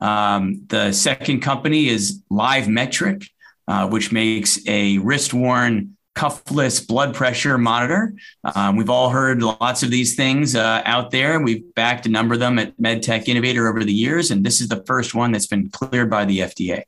Um, 0.00 0.62
the 0.68 0.92
second 0.92 1.40
company 1.40 1.88
is 1.88 2.20
LiveMetric, 2.30 3.28
uh, 3.66 3.88
which 3.88 4.12
makes 4.12 4.60
a 4.66 4.98
wrist 4.98 5.32
worn 5.32 5.93
cuffless 6.14 6.86
blood 6.86 7.14
pressure 7.14 7.58
monitor. 7.58 8.14
Um, 8.54 8.76
we've 8.76 8.90
all 8.90 9.10
heard 9.10 9.42
lots 9.42 9.82
of 9.82 9.90
these 9.90 10.14
things 10.14 10.54
uh, 10.54 10.80
out 10.84 11.10
there. 11.10 11.40
We've 11.40 11.74
backed 11.74 12.06
a 12.06 12.08
number 12.08 12.34
of 12.34 12.40
them 12.40 12.58
at 12.58 12.76
MedTech 12.78 13.26
Innovator 13.28 13.68
over 13.68 13.82
the 13.84 13.92
years, 13.92 14.30
and 14.30 14.44
this 14.44 14.60
is 14.60 14.68
the 14.68 14.82
first 14.86 15.14
one 15.14 15.32
that's 15.32 15.46
been 15.48 15.70
cleared 15.70 16.08
by 16.10 16.24
the 16.24 16.38
FDA. 16.40 16.82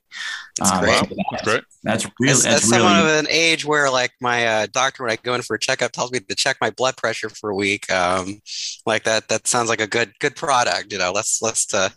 That's 0.58 0.70
Um, 0.72 0.80
great. 0.80 0.98
so 0.98 1.04
That's 1.04 1.16
that's, 1.30 1.42
great. 1.44 1.64
that's 1.82 2.06
really 2.20 2.32
As, 2.32 2.42
that's 2.44 2.62
as 2.64 2.70
someone 2.70 2.96
of 3.00 3.06
an 3.06 3.26
age 3.28 3.64
where, 3.64 3.90
like, 3.90 4.12
my 4.20 4.46
uh, 4.46 4.66
doctor, 4.72 5.02
when 5.02 5.12
I 5.12 5.16
go 5.16 5.34
in 5.34 5.42
for 5.42 5.56
a 5.56 5.58
checkup, 5.58 5.92
tells 5.92 6.12
me 6.12 6.20
to 6.20 6.34
check 6.34 6.56
my 6.60 6.70
blood 6.70 6.96
pressure 6.96 7.28
for 7.28 7.50
a 7.50 7.54
week. 7.54 7.90
Um, 7.92 8.40
like 8.86 9.04
that, 9.04 9.28
that 9.28 9.46
sounds 9.46 9.68
like 9.68 9.80
a 9.80 9.86
good, 9.86 10.12
good 10.20 10.36
product. 10.36 10.92
You 10.92 10.98
know, 10.98 11.12
let's 11.12 11.42
let's 11.42 11.66
to 11.66 11.92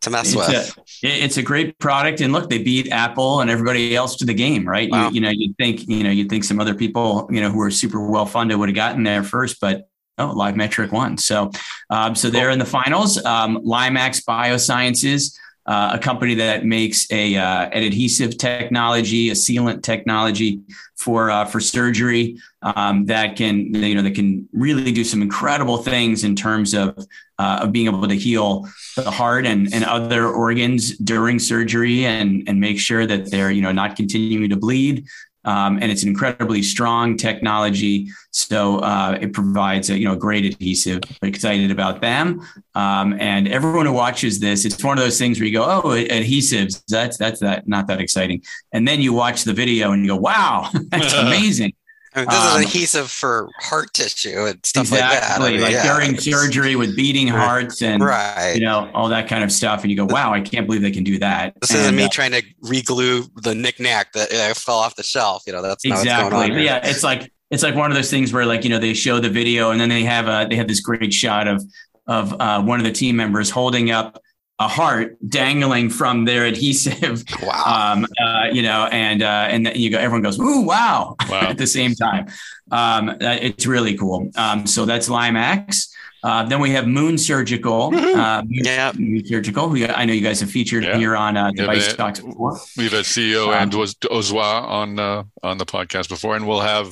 to 0.00 0.10
mess 0.10 0.34
it's 0.34 0.36
with. 0.36 0.78
a, 1.04 1.24
it's 1.24 1.36
a 1.36 1.42
great 1.42 1.78
product. 1.78 2.20
And 2.20 2.32
look 2.32 2.50
they 2.50 2.62
beat 2.62 2.90
apple 2.90 3.40
and 3.40 3.50
everybody 3.50 3.94
else 3.94 4.16
to 4.16 4.24
the 4.24 4.34
game 4.34 4.66
right? 4.66 4.90
Wow. 4.90 5.08
you, 5.08 5.14
you 5.14 5.20
know 5.20 5.30
you'd 5.30 5.56
think 5.56 5.88
you 5.88 6.04
know 6.04 6.10
you'd 6.10 6.28
think 6.28 6.44
some 6.44 6.60
other 6.60 6.74
people 6.74 7.28
you 7.30 7.40
know 7.40 7.50
who 7.50 7.60
are 7.60 7.70
super 7.70 8.08
well 8.08 8.26
funded 8.26 8.58
would 8.58 8.68
have 8.68 8.76
gotten 8.76 9.02
there 9.02 9.22
first 9.22 9.60
but 9.60 9.88
oh 10.18 10.34
LiveMetric 10.34 10.92
won. 10.92 11.16
So 11.18 11.50
um, 11.90 12.14
so 12.14 12.30
they're 12.30 12.50
in 12.50 12.58
the 12.58 12.64
finals. 12.64 13.22
Um, 13.24 13.58
limax 13.58 14.24
biosciences 14.24 15.36
uh, 15.66 15.90
a 15.94 15.98
company 15.98 16.34
that 16.34 16.64
makes 16.64 17.10
a 17.12 17.36
uh, 17.36 17.68
an 17.68 17.82
adhesive 17.84 18.36
technology 18.36 19.30
a 19.30 19.32
sealant 19.32 19.82
technology 19.82 20.60
for 20.96 21.30
uh, 21.30 21.44
for 21.44 21.60
surgery 21.60 22.38
um, 22.62 23.06
that 23.06 23.36
can 23.36 23.72
you 23.74 23.94
know 23.94 24.02
that 24.02 24.14
can 24.14 24.48
really 24.52 24.92
do 24.92 25.04
some 25.04 25.22
incredible 25.22 25.78
things 25.78 26.24
in 26.24 26.34
terms 26.34 26.74
of 26.74 27.06
uh, 27.38 27.60
of 27.62 27.72
being 27.72 27.86
able 27.86 28.06
to 28.06 28.14
heal 28.14 28.68
the 28.96 29.10
heart 29.10 29.46
and, 29.46 29.72
and 29.72 29.84
other 29.84 30.28
organs 30.28 30.96
during 30.98 31.38
surgery 31.38 32.04
and, 32.06 32.48
and 32.48 32.60
make 32.60 32.78
sure 32.78 33.06
that 33.06 33.30
they're 33.30 33.50
you 33.50 33.62
know 33.62 33.72
not 33.72 33.96
continuing 33.96 34.50
to 34.50 34.56
bleed. 34.56 35.06
Um, 35.44 35.78
and 35.82 35.90
it's 35.90 36.02
an 36.02 36.08
incredibly 36.08 36.62
strong 36.62 37.16
technology, 37.16 38.08
so 38.30 38.78
uh, 38.78 39.18
it 39.20 39.32
provides 39.32 39.90
a 39.90 39.98
you 39.98 40.04
know 40.04 40.14
great 40.14 40.44
adhesive. 40.44 41.00
Excited 41.22 41.70
about 41.70 42.00
them, 42.00 42.46
um, 42.74 43.14
and 43.18 43.48
everyone 43.48 43.86
who 43.86 43.92
watches 43.92 44.38
this, 44.38 44.64
it's 44.64 44.82
one 44.82 44.98
of 44.98 45.04
those 45.04 45.18
things 45.18 45.40
where 45.40 45.46
you 45.46 45.52
go, 45.52 45.64
"Oh, 45.64 45.88
adhesives, 45.88 46.82
that's 46.88 47.16
that's 47.16 47.40
that 47.40 47.66
not 47.66 47.88
that 47.88 48.00
exciting," 48.00 48.42
and 48.72 48.86
then 48.86 49.00
you 49.00 49.12
watch 49.12 49.42
the 49.44 49.52
video 49.52 49.92
and 49.92 50.02
you 50.02 50.12
go, 50.12 50.16
"Wow, 50.16 50.70
that's 50.90 51.12
amazing." 51.26 51.72
I 52.14 52.20
mean, 52.20 52.28
this 52.28 52.38
Um, 52.38 52.60
is 52.60 52.66
adhesive 52.66 53.10
for 53.10 53.48
heart 53.60 53.92
tissue 53.94 54.44
and 54.46 54.58
stuff 54.64 54.82
exactly, 54.84 54.98
like 54.98 55.20
that. 55.20 55.40
I 55.40 55.50
mean, 55.50 55.60
like 55.62 55.72
yeah, 55.72 55.82
during 55.94 56.14
it's- 56.14 56.24
surgery 56.24 56.76
with 56.76 56.94
beating 56.94 57.28
hearts 57.28 57.80
and 57.82 58.02
right? 58.02 58.52
you 58.54 58.60
know 58.60 58.90
all 58.94 59.08
that 59.08 59.28
kind 59.28 59.42
of 59.42 59.50
stuff 59.50 59.82
and 59.82 59.90
you 59.90 59.96
go 59.96 60.04
wow 60.04 60.32
i 60.32 60.40
can't 60.40 60.66
believe 60.66 60.82
they 60.82 60.90
can 60.90 61.04
do 61.04 61.18
that 61.18 61.54
This 61.60 61.72
isn't 61.74 61.96
me 61.96 62.04
uh, 62.04 62.08
trying 62.08 62.32
to 62.32 62.42
reglue 62.64 63.28
the 63.42 63.54
knickknack 63.54 64.12
that 64.12 64.30
uh, 64.32 64.52
fell 64.54 64.76
off 64.76 64.94
the 64.96 65.02
shelf. 65.02 65.42
You 65.46 65.52
know, 65.54 65.62
that's 65.62 65.84
not 65.84 65.94
what's 65.98 66.04
going 66.04 66.52
exactly 66.52 66.64
yeah 66.64 66.80
it's 66.86 67.02
like 67.02 67.32
it's 67.50 67.62
like 67.62 67.74
one 67.74 67.90
of 67.90 67.96
those 67.96 68.10
things 68.10 68.32
where 68.32 68.44
like 68.46 68.64
you 68.64 68.70
know 68.70 68.78
they 68.78 68.94
show 68.94 69.18
the 69.20 69.30
video 69.30 69.70
and 69.70 69.80
then 69.80 69.88
they 69.88 70.04
have 70.04 70.28
a 70.28 70.46
they 70.48 70.56
have 70.56 70.68
this 70.68 70.80
great 70.80 71.12
shot 71.14 71.48
of 71.48 71.62
of 72.06 72.34
uh, 72.40 72.60
one 72.62 72.78
of 72.80 72.84
the 72.84 72.92
team 72.92 73.16
members 73.16 73.48
holding 73.48 73.90
up 73.90 74.20
a 74.64 74.68
heart 74.78 75.16
dangling 75.28 75.90
from 75.90 76.24
their 76.24 76.44
adhesive 76.52 77.24
Wow. 77.42 77.64
um, 77.94 78.06
uh, 78.24 78.46
you 78.56 78.62
know 78.68 78.80
and 78.92 79.22
uh, 79.22 79.46
and 79.52 79.60
you 79.82 79.88
go 79.90 79.98
everyone 79.98 80.22
goes 80.22 80.38
ooh 80.38 80.62
wow 80.72 81.16
Wow. 81.30 81.40
at 81.52 81.58
the 81.58 81.66
same 81.78 81.94
time 81.94 82.24
um, 82.70 83.02
it's 83.20 83.66
really 83.66 83.94
cool 84.02 84.30
um, 84.36 84.66
so 84.66 84.80
that's 84.90 85.08
limax 85.08 85.88
Uh, 86.24 86.44
then 86.50 86.60
we 86.62 86.70
have 86.70 86.86
Moon 86.86 87.18
Surgical. 87.18 87.90
Uh, 87.92 88.42
Moon, 88.46 88.62
yeah, 88.64 88.92
Moon 88.96 89.24
Surgical. 89.26 89.64
We, 89.68 89.78
I 89.88 90.04
know 90.06 90.12
you 90.14 90.20
guys 90.28 90.38
have 90.42 90.52
featured 90.58 90.84
Yeah. 90.84 90.96
here 90.96 91.14
on 91.16 91.32
uh, 91.36 91.50
Device 91.50 91.88
they- 91.88 91.96
Talks 92.02 92.20
before. 92.20 92.54
We've 92.78 92.92
had 92.98 93.06
CEO 93.14 93.48
Um, 93.48 93.54
and 93.60 93.74
was 93.74 93.96
Osdoit 94.18 94.62
on 94.80 94.88
uh, 95.00 95.24
on 95.42 95.58
the 95.58 95.66
podcast 95.66 96.08
before, 96.08 96.36
and 96.36 96.46
we'll 96.46 96.60
have 96.74 96.86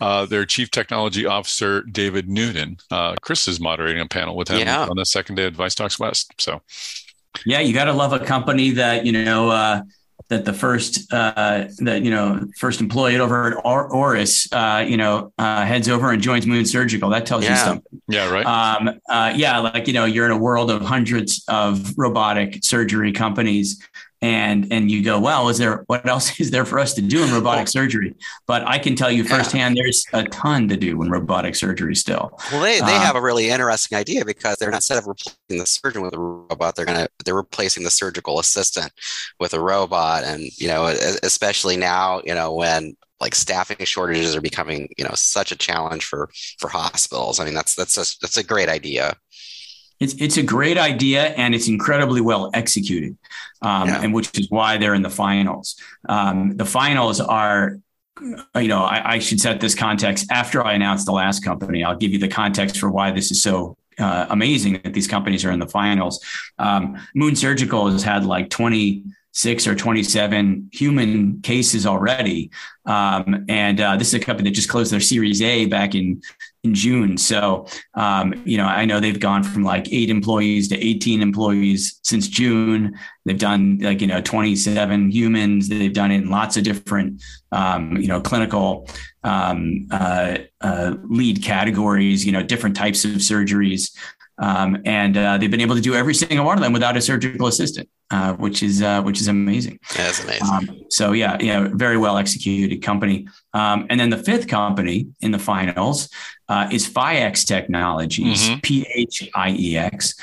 uh, 0.00 0.26
their 0.26 0.44
Chief 0.54 0.68
Technology 0.78 1.24
Officer 1.26 1.82
David 2.00 2.26
Noonan. 2.28 2.70
Uh, 2.90 3.14
Chris 3.22 3.46
is 3.46 3.60
moderating 3.60 4.02
a 4.02 4.08
panel 4.18 4.34
with 4.34 4.48
him 4.50 4.58
Yeah. 4.66 4.90
on 4.90 4.96
the 4.96 5.06
second 5.06 5.36
day 5.36 5.46
of 5.46 5.52
Device 5.52 5.76
Talks 5.76 5.98
West. 6.00 6.32
So 6.38 6.52
Yeah, 7.46 7.60
you 7.60 7.72
got 7.72 7.84
to 7.84 7.92
love 7.92 8.12
a 8.12 8.18
company 8.18 8.70
that 8.72 9.06
you 9.06 9.12
know 9.12 9.50
uh, 9.50 9.82
that 10.28 10.44
the 10.44 10.52
first 10.52 11.12
uh, 11.12 11.66
that 11.78 12.02
you 12.02 12.10
know 12.10 12.46
first 12.58 12.80
employee 12.80 13.18
over 13.18 13.52
at 13.52 13.64
Or- 13.64 13.90
Auris, 13.90 14.48
uh, 14.52 14.84
you 14.84 14.96
know, 14.96 15.32
uh, 15.38 15.64
heads 15.64 15.88
over 15.88 16.10
and 16.10 16.22
joins 16.22 16.46
Moon 16.46 16.64
Surgical. 16.64 17.10
That 17.10 17.26
tells 17.26 17.44
you 17.44 17.54
something. 17.56 18.00
yeah, 18.08 18.30
right. 18.30 18.46
Um, 18.46 18.98
uh, 19.08 19.32
yeah, 19.36 19.58
like 19.58 19.86
you 19.86 19.92
know, 19.92 20.04
you're 20.04 20.26
in 20.26 20.30
a 20.32 20.38
world 20.38 20.70
of 20.70 20.82
hundreds 20.82 21.44
of 21.48 21.92
robotic 21.98 22.64
surgery 22.64 23.12
companies, 23.12 23.82
and 24.22 24.72
and 24.72 24.90
you 24.90 25.02
go, 25.04 25.20
well, 25.20 25.48
is 25.50 25.58
there 25.58 25.84
what 25.88 26.06
else 26.08 26.40
is 26.40 26.50
there 26.50 26.64
for 26.64 26.78
us 26.78 26.94
to 26.94 27.02
do 27.02 27.24
in 27.24 27.30
robotic 27.30 27.68
surgery? 27.68 28.14
But 28.46 28.66
I 28.66 28.78
can 28.78 28.96
tell 28.96 29.10
you 29.10 29.24
Yeah. 29.24 29.28
firsthand, 29.28 29.76
there's 29.76 30.08
a 30.14 30.24
ton 30.24 30.68
to 30.68 30.76
do 30.76 31.02
in 31.02 31.10
robotic 31.10 31.54
surgery 31.56 31.94
still. 31.96 32.38
Well, 32.48 32.60
they, 32.60 32.80
they 32.80 32.98
Uh, 32.98 32.98
have 32.98 33.16
a 33.16 33.20
really 33.22 33.50
interesting 33.50 33.96
idea 33.96 34.24
because 34.24 34.56
they're 34.58 34.70
not 34.70 34.78
instead 34.78 34.98
of 34.98 35.06
replacing 35.06 35.58
the 35.58 35.66
surgeon 35.66 36.02
with 36.02 36.14
a 36.14 36.18
robot, 36.18 36.76
they're 36.76 36.84
gonna 36.86 37.08
they're 37.24 37.34
replacing 37.34 37.84
the 37.84 37.90
surgical 37.90 38.38
assistant 38.40 38.92
with 39.40 39.54
a 39.54 39.60
robot, 39.60 40.24
and 40.24 40.42
you 40.60 40.68
know, 40.68 40.86
especially 41.22 41.76
now, 41.76 42.20
you 42.24 42.34
know, 42.34 42.52
when 42.52 42.94
like 43.20 43.34
staffing 43.34 43.76
shortages 43.86 44.34
are 44.34 44.40
becoming 44.40 44.88
you 44.98 45.04
know 45.04 45.12
such 45.14 45.52
a 45.52 45.56
challenge 45.56 46.04
for 46.04 46.28
for 46.58 46.68
hospitals. 46.68 47.40
I 47.40 47.44
mean, 47.44 47.54
that's 47.54 47.74
that's 47.74 47.96
a, 47.96 48.04
that's 48.20 48.36
a 48.38 48.44
great 48.44 48.68
idea. 48.68 49.14
It's 50.02 50.14
it's 50.14 50.36
a 50.36 50.42
great 50.42 50.78
idea 50.78 51.22
and 51.40 51.54
it's 51.54 51.68
incredibly 51.68 52.20
well 52.20 52.50
executed, 52.54 53.16
um, 53.62 53.88
Yeah. 53.88 54.02
and 54.02 54.12
which 54.12 54.36
is 54.38 54.48
why 54.50 54.76
they're 54.78 54.94
in 54.94 55.02
the 55.02 55.10
finals. 55.10 55.76
Um, 56.08 56.56
the 56.56 56.64
finals 56.64 57.20
are, 57.20 57.78
you 58.20 58.68
know, 58.68 58.82
I, 58.82 59.14
I 59.14 59.18
should 59.20 59.40
set 59.40 59.60
this 59.60 59.74
context 59.74 60.26
after 60.30 60.64
I 60.64 60.72
announce 60.74 61.04
the 61.04 61.12
last 61.12 61.44
company. 61.44 61.84
I'll 61.84 61.96
give 61.96 62.12
you 62.12 62.18
the 62.18 62.28
context 62.28 62.78
for 62.78 62.90
why 62.90 63.10
this 63.12 63.30
is 63.30 63.42
so 63.42 63.76
uh, 63.98 64.26
amazing 64.30 64.80
that 64.84 64.92
these 64.94 65.06
companies 65.06 65.44
are 65.44 65.52
in 65.52 65.60
the 65.60 65.68
finals. 65.68 66.20
Um, 66.58 66.98
Moon 67.14 67.36
Surgical 67.36 67.90
has 67.90 68.02
had 68.02 68.24
like 68.24 68.50
twenty 68.50 69.04
six 69.34 69.66
or 69.66 69.74
27 69.74 70.68
human 70.74 71.40
cases 71.40 71.86
already. 71.86 72.50
Um, 72.84 73.46
and 73.48 73.80
uh, 73.80 73.96
this 73.96 74.08
is 74.08 74.14
a 74.14 74.20
company 74.20 74.50
that 74.50 74.54
just 74.54 74.68
closed 74.68 74.92
their 74.92 75.00
Series 75.00 75.40
A 75.40 75.64
back 75.64 75.94
in 75.94 76.20
in 76.64 76.74
June. 76.74 77.18
So, 77.18 77.66
um, 77.94 78.40
you 78.44 78.56
know, 78.56 78.66
I 78.66 78.84
know 78.84 79.00
they've 79.00 79.18
gone 79.18 79.42
from 79.42 79.64
like 79.64 79.92
eight 79.92 80.10
employees 80.10 80.68
to 80.68 80.78
18 80.78 81.20
employees 81.20 81.98
since 82.02 82.28
June. 82.28 82.96
They've 83.24 83.38
done 83.38 83.78
like, 83.78 84.00
you 84.00 84.06
know, 84.06 84.20
27 84.20 85.10
humans. 85.10 85.68
They've 85.68 85.92
done 85.92 86.12
it 86.12 86.18
in 86.18 86.30
lots 86.30 86.56
of 86.56 86.62
different, 86.64 87.20
um, 87.50 87.96
you 87.96 88.06
know, 88.06 88.20
clinical 88.20 88.88
um, 89.24 89.88
uh, 89.90 90.38
uh, 90.60 90.94
lead 91.04 91.42
categories, 91.42 92.24
you 92.24 92.32
know, 92.32 92.42
different 92.42 92.76
types 92.76 93.04
of 93.04 93.12
surgeries. 93.12 93.90
Um, 94.38 94.82
and 94.84 95.16
uh, 95.16 95.38
they've 95.38 95.50
been 95.50 95.60
able 95.60 95.76
to 95.76 95.80
do 95.80 95.94
every 95.94 96.14
single 96.14 96.44
one 96.46 96.56
of 96.56 96.62
them 96.62 96.72
without 96.72 96.96
a 96.96 97.00
surgical 97.00 97.46
assistant, 97.46 97.88
uh, 98.10 98.32
which 98.34 98.62
is 98.62 98.82
uh, 98.82 99.02
which 99.02 99.20
is 99.20 99.28
amazing. 99.28 99.78
That's 99.94 100.24
amazing. 100.24 100.48
Um, 100.48 100.84
so 100.88 101.12
yeah, 101.12 101.36
yeah, 101.40 101.68
very 101.72 101.96
well 101.96 102.16
executed 102.16 102.82
company. 102.82 103.28
Um, 103.52 103.86
and 103.90 104.00
then 104.00 104.10
the 104.10 104.16
fifth 104.16 104.48
company 104.48 105.08
in 105.20 105.32
the 105.32 105.38
finals 105.38 106.08
uh, 106.52 106.64
is 106.76 106.82
Phiex 106.96 107.34
Technologies, 107.54 108.40
Mhm. 108.48 108.62
P 108.66 108.86
H 109.08 109.16
I 109.34 109.50
E 109.66 109.68
X. 109.94 110.14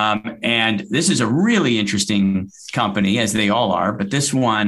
Um, 0.00 0.18
and 0.42 0.76
this 0.96 1.08
is 1.08 1.20
a 1.20 1.26
really 1.26 1.74
interesting 1.82 2.50
company, 2.80 3.12
as 3.24 3.30
they 3.32 3.48
all 3.56 3.70
are. 3.82 3.92
But 3.98 4.10
this 4.10 4.28
one 4.34 4.66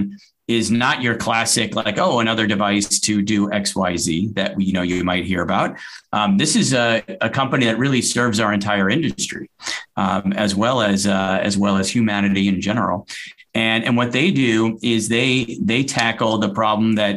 is 0.49 0.69
not 0.85 0.97
your 1.07 1.17
classic 1.27 1.69
like 1.77 1.97
oh 2.05 2.15
another 2.25 2.47
device 2.55 2.89
to 3.07 3.15
do 3.23 3.39
X 3.53 3.65
Y 3.89 3.93
Z 4.05 4.09
that 4.39 4.51
you 4.67 4.73
know 4.77 4.83
you 4.91 5.05
might 5.11 5.25
hear 5.33 5.43
about. 5.49 5.71
Um, 6.19 6.31
this 6.43 6.53
is 6.63 6.69
a, 6.73 7.03
a 7.29 7.31
company 7.41 7.65
that 7.67 7.79
really 7.85 8.03
serves 8.03 8.39
our 8.41 8.53
entire 8.53 8.89
industry, 8.99 9.47
um, 10.03 10.33
as 10.45 10.53
well 10.63 10.79
as 10.93 11.07
uh, 11.07 11.39
as 11.49 11.55
well 11.63 11.77
as 11.83 11.87
humanity 11.97 12.45
in 12.53 12.61
general. 12.69 12.99
And 13.55 13.85
and 13.87 13.95
what 14.01 14.11
they 14.13 14.29
do 14.49 14.79
is 14.95 15.09
they 15.09 15.59
they 15.71 15.83
tackle 15.85 16.39
the 16.39 16.53
problem 16.61 16.95
that 17.03 17.15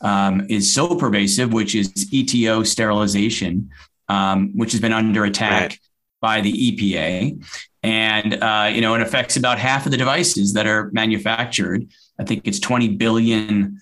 um, 0.00 0.46
is 0.48 0.72
so 0.72 0.94
pervasive, 0.96 1.52
which 1.52 1.74
is 1.74 1.88
ETO 2.12 2.66
sterilization, 2.66 3.70
um, 4.08 4.50
which 4.56 4.72
has 4.72 4.80
been 4.80 4.92
under 4.92 5.24
attack 5.24 5.70
Right. 5.70 5.78
by 6.20 6.40
the 6.40 6.52
EPA, 6.52 7.44
and 7.82 8.34
uh, 8.42 8.70
you 8.72 8.80
know 8.80 8.94
it 8.94 9.00
affects 9.02 9.36
about 9.36 9.58
half 9.58 9.86
of 9.86 9.90
the 9.92 9.98
devices 9.98 10.52
that 10.54 10.66
are 10.66 10.90
manufactured. 10.92 11.88
I 12.18 12.24
think 12.24 12.42
it's 12.46 12.58
twenty 12.60 12.88
billion 12.88 13.80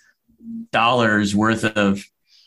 dollars 0.73 1.35
worth 1.35 1.65
of 1.65 2.05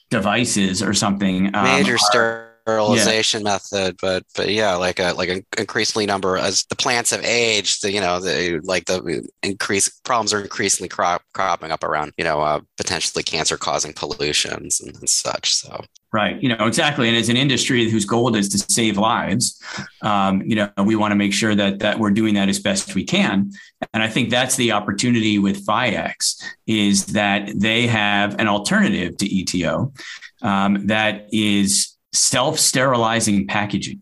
devices 0.10 0.82
or 0.84 0.94
something. 0.94 1.56
um, 1.56 1.64
Major 1.64 1.96
are- 1.96 2.49
sterilization 2.62 3.44
method, 3.44 3.98
but 4.01 4.24
but 4.36 4.50
yeah, 4.50 4.75
like 4.75 5.00
a 5.00 5.13
like 5.13 5.30
an 5.30 5.46
increasingly 5.58 6.06
number 6.06 6.38
as 6.38 6.66
the 6.66 6.75
plants 6.75 7.12
have 7.12 7.24
aged, 7.24 7.84
the, 7.84 7.92
you 7.92 8.01
know, 8.01 8.20
the 8.20 8.60
like 8.63 8.86
the 8.86 9.28
increase 9.44 9.89
problems 10.01 10.34
are 10.34 10.42
increasingly 10.42 10.89
crop, 10.89 11.22
cropping 11.34 11.72
up 11.72 11.84
around, 11.84 12.13
you 12.18 12.24
know, 12.24 12.42
uh, 12.42 12.60
potentially 12.78 13.24
cancer 13.24 13.58
causing 13.58 13.94
pollutions 13.94 14.82
and, 14.82 14.96
and 14.96 15.10
such. 15.10 15.54
So 15.54 15.84
Right. 16.12 16.42
You 16.42 16.50
know, 16.50 16.66
exactly. 16.66 17.08
And 17.08 17.16
as 17.16 17.30
an 17.30 17.38
industry 17.38 17.88
whose 17.88 18.06
goal 18.06 18.36
is 18.36 18.50
to 18.50 18.58
save 18.58 18.98
lives, 18.98 19.63
um, 20.01 20.42
you 20.42 20.56
know, 20.56 20.72
we 20.84 20.96
want 20.96 21.12
to 21.12 21.16
make 21.16 21.34
sure 21.34 21.54
that 21.54 21.80
that 21.80 22.00
we're 22.00 22.10
doing 22.10 22.34
that 22.34 22.50
as 22.50 22.58
best 22.58 22.96
we 22.96 23.04
can. 23.04 23.51
And 23.94 24.01
I 24.01 24.10
think 24.10 24.32
that's 24.32 24.56
the 24.56 24.72
opportunity 24.72 25.38
with 25.38 25.63
Phiex 25.68 26.42
is 26.66 27.08
that 27.08 27.51
they 27.56 27.86
have 27.86 28.39
an 28.39 28.48
alternative 28.48 29.18
to 29.18 29.25
ETO 29.30 29.94
um, 30.42 30.88
that 30.88 31.28
is 31.32 31.96
self-sterilizing 32.13 33.48
packaging. 33.48 34.01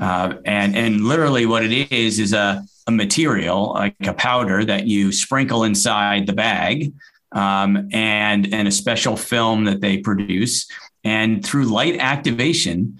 Uh, 0.00 0.34
and 0.44 0.76
and 0.76 1.04
literally 1.04 1.44
what 1.44 1.64
it 1.64 1.92
is 1.92 2.20
is 2.20 2.32
a, 2.32 2.64
a 2.86 2.90
material 2.90 3.72
like 3.74 3.94
a 4.06 4.12
powder 4.12 4.64
that 4.64 4.86
you 4.86 5.10
sprinkle 5.10 5.64
inside 5.64 6.26
the 6.26 6.32
bag 6.32 6.92
um, 7.32 7.88
and 7.92 8.52
and 8.54 8.68
a 8.68 8.70
special 8.70 9.16
film 9.16 9.64
that 9.64 9.80
they 9.80 9.98
produce 9.98 10.70
and 11.02 11.44
through 11.44 11.64
light 11.64 11.96
activation 11.98 12.98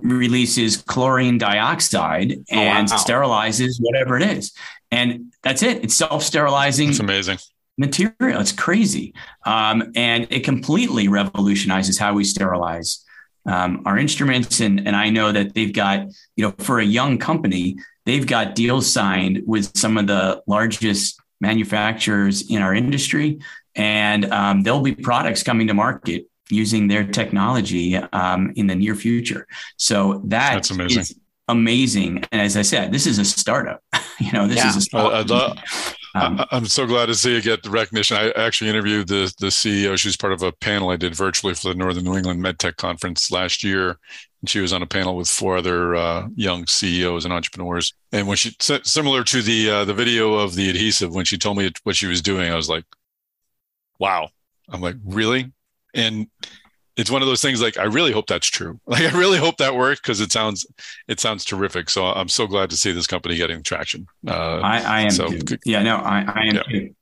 releases 0.00 0.76
chlorine 0.82 1.38
dioxide 1.38 2.32
and 2.50 2.90
wow. 2.90 2.96
sterilizes 2.96 3.78
whatever 3.80 4.18
it 4.18 4.22
is 4.22 4.52
and 4.90 5.32
that's 5.42 5.62
it 5.62 5.82
it's 5.82 5.94
self-sterilizing 5.94 6.90
It's 6.90 7.00
amazing. 7.00 7.38
material 7.78 8.40
it's 8.42 8.52
crazy 8.52 9.14
um, 9.46 9.90
and 9.96 10.26
it 10.30 10.44
completely 10.44 11.08
revolutionizes 11.08 11.98
how 11.98 12.12
we 12.12 12.24
sterilize 12.24 13.05
um, 13.46 13.82
our 13.86 13.98
instruments 13.98 14.60
and, 14.60 14.86
and 14.86 14.94
i 14.96 15.08
know 15.10 15.32
that 15.32 15.54
they've 15.54 15.72
got 15.72 16.06
you 16.36 16.44
know 16.44 16.54
for 16.58 16.80
a 16.80 16.84
young 16.84 17.18
company 17.18 17.76
they've 18.04 18.26
got 18.26 18.54
deals 18.54 18.90
signed 18.90 19.42
with 19.46 19.76
some 19.76 19.96
of 19.98 20.06
the 20.06 20.42
largest 20.46 21.20
manufacturers 21.40 22.50
in 22.50 22.62
our 22.62 22.74
industry 22.74 23.38
and 23.74 24.24
um, 24.32 24.62
there'll 24.62 24.80
be 24.80 24.94
products 24.94 25.42
coming 25.42 25.66
to 25.66 25.74
market 25.74 26.26
using 26.48 26.88
their 26.88 27.04
technology 27.04 27.96
um, 27.96 28.52
in 28.56 28.66
the 28.68 28.74
near 28.74 28.94
future. 28.94 29.46
So 29.76 30.22
that 30.26 30.54
That's 30.54 30.70
amazing. 30.70 31.00
is 31.00 31.18
amazing. 31.48 32.24
And 32.32 32.40
as 32.40 32.56
I 32.56 32.62
said, 32.62 32.92
this 32.92 33.06
is 33.06 33.18
a 33.18 33.24
startup. 33.24 33.82
you 34.20 34.32
know, 34.32 34.46
this 34.46 34.58
Yeah. 34.58 34.68
is 34.70 34.76
a 34.76 34.80
startup. 34.80 35.12
I- 35.12 35.18
I'd 35.20 35.30
love- 35.30 35.58
Um, 36.16 36.44
I'm 36.50 36.66
so 36.66 36.86
glad 36.86 37.06
to 37.06 37.14
see 37.14 37.34
you 37.34 37.42
get 37.42 37.62
the 37.62 37.70
recognition. 37.70 38.16
I 38.16 38.30
actually 38.30 38.70
interviewed 38.70 39.08
the 39.08 39.32
the 39.38 39.48
CEO. 39.48 39.98
She's 39.98 40.16
part 40.16 40.32
of 40.32 40.42
a 40.42 40.52
panel 40.52 40.90
I 40.90 40.96
did 40.96 41.14
virtually 41.14 41.54
for 41.54 41.68
the 41.68 41.74
Northern 41.74 42.04
New 42.04 42.16
England 42.16 42.42
MedTech 42.42 42.76
Conference 42.76 43.30
last 43.30 43.62
year, 43.62 43.98
and 44.40 44.48
she 44.48 44.60
was 44.60 44.72
on 44.72 44.82
a 44.82 44.86
panel 44.86 45.16
with 45.16 45.28
four 45.28 45.56
other 45.56 45.94
uh, 45.94 46.28
young 46.34 46.66
CEOs 46.66 47.24
and 47.24 47.34
entrepreneurs. 47.34 47.92
And 48.12 48.26
when 48.26 48.36
she 48.36 48.56
si- 48.60 48.80
similar 48.84 49.24
to 49.24 49.42
the 49.42 49.70
uh, 49.70 49.84
the 49.84 49.94
video 49.94 50.34
of 50.34 50.54
the 50.54 50.70
adhesive, 50.70 51.14
when 51.14 51.26
she 51.26 51.36
told 51.36 51.58
me 51.58 51.70
what 51.82 51.96
she 51.96 52.06
was 52.06 52.22
doing, 52.22 52.50
I 52.50 52.56
was 52.56 52.68
like, 52.68 52.84
"Wow!" 53.98 54.30
I'm 54.68 54.80
like, 54.80 54.96
"Really?" 55.04 55.52
And 55.92 56.28
it's 56.96 57.10
one 57.10 57.22
of 57.22 57.28
those 57.28 57.42
things 57.42 57.60
like 57.60 57.78
I 57.78 57.84
really 57.84 58.12
hope 58.12 58.26
that's 58.26 58.46
true. 58.46 58.80
Like 58.86 59.02
I 59.02 59.18
really 59.18 59.38
hope 59.38 59.56
that 59.58 59.74
worked 59.74 60.02
because 60.02 60.20
it 60.20 60.32
sounds 60.32 60.66
it 61.08 61.20
sounds 61.20 61.44
terrific. 61.44 61.90
So 61.90 62.06
I'm 62.06 62.28
so 62.28 62.46
glad 62.46 62.70
to 62.70 62.76
see 62.76 62.92
this 62.92 63.06
company 63.06 63.36
getting 63.36 63.62
traction. 63.62 64.06
Uh, 64.26 64.60
I, 64.60 64.78
I 64.80 65.00
am 65.02 65.10
so 65.10 65.28
too. 65.28 65.58
Yeah, 65.64 65.82
no, 65.82 65.96
I, 65.96 66.24
I 66.26 66.40
am 66.46 66.54
Yeah. 66.56 66.62
too. 66.62 66.94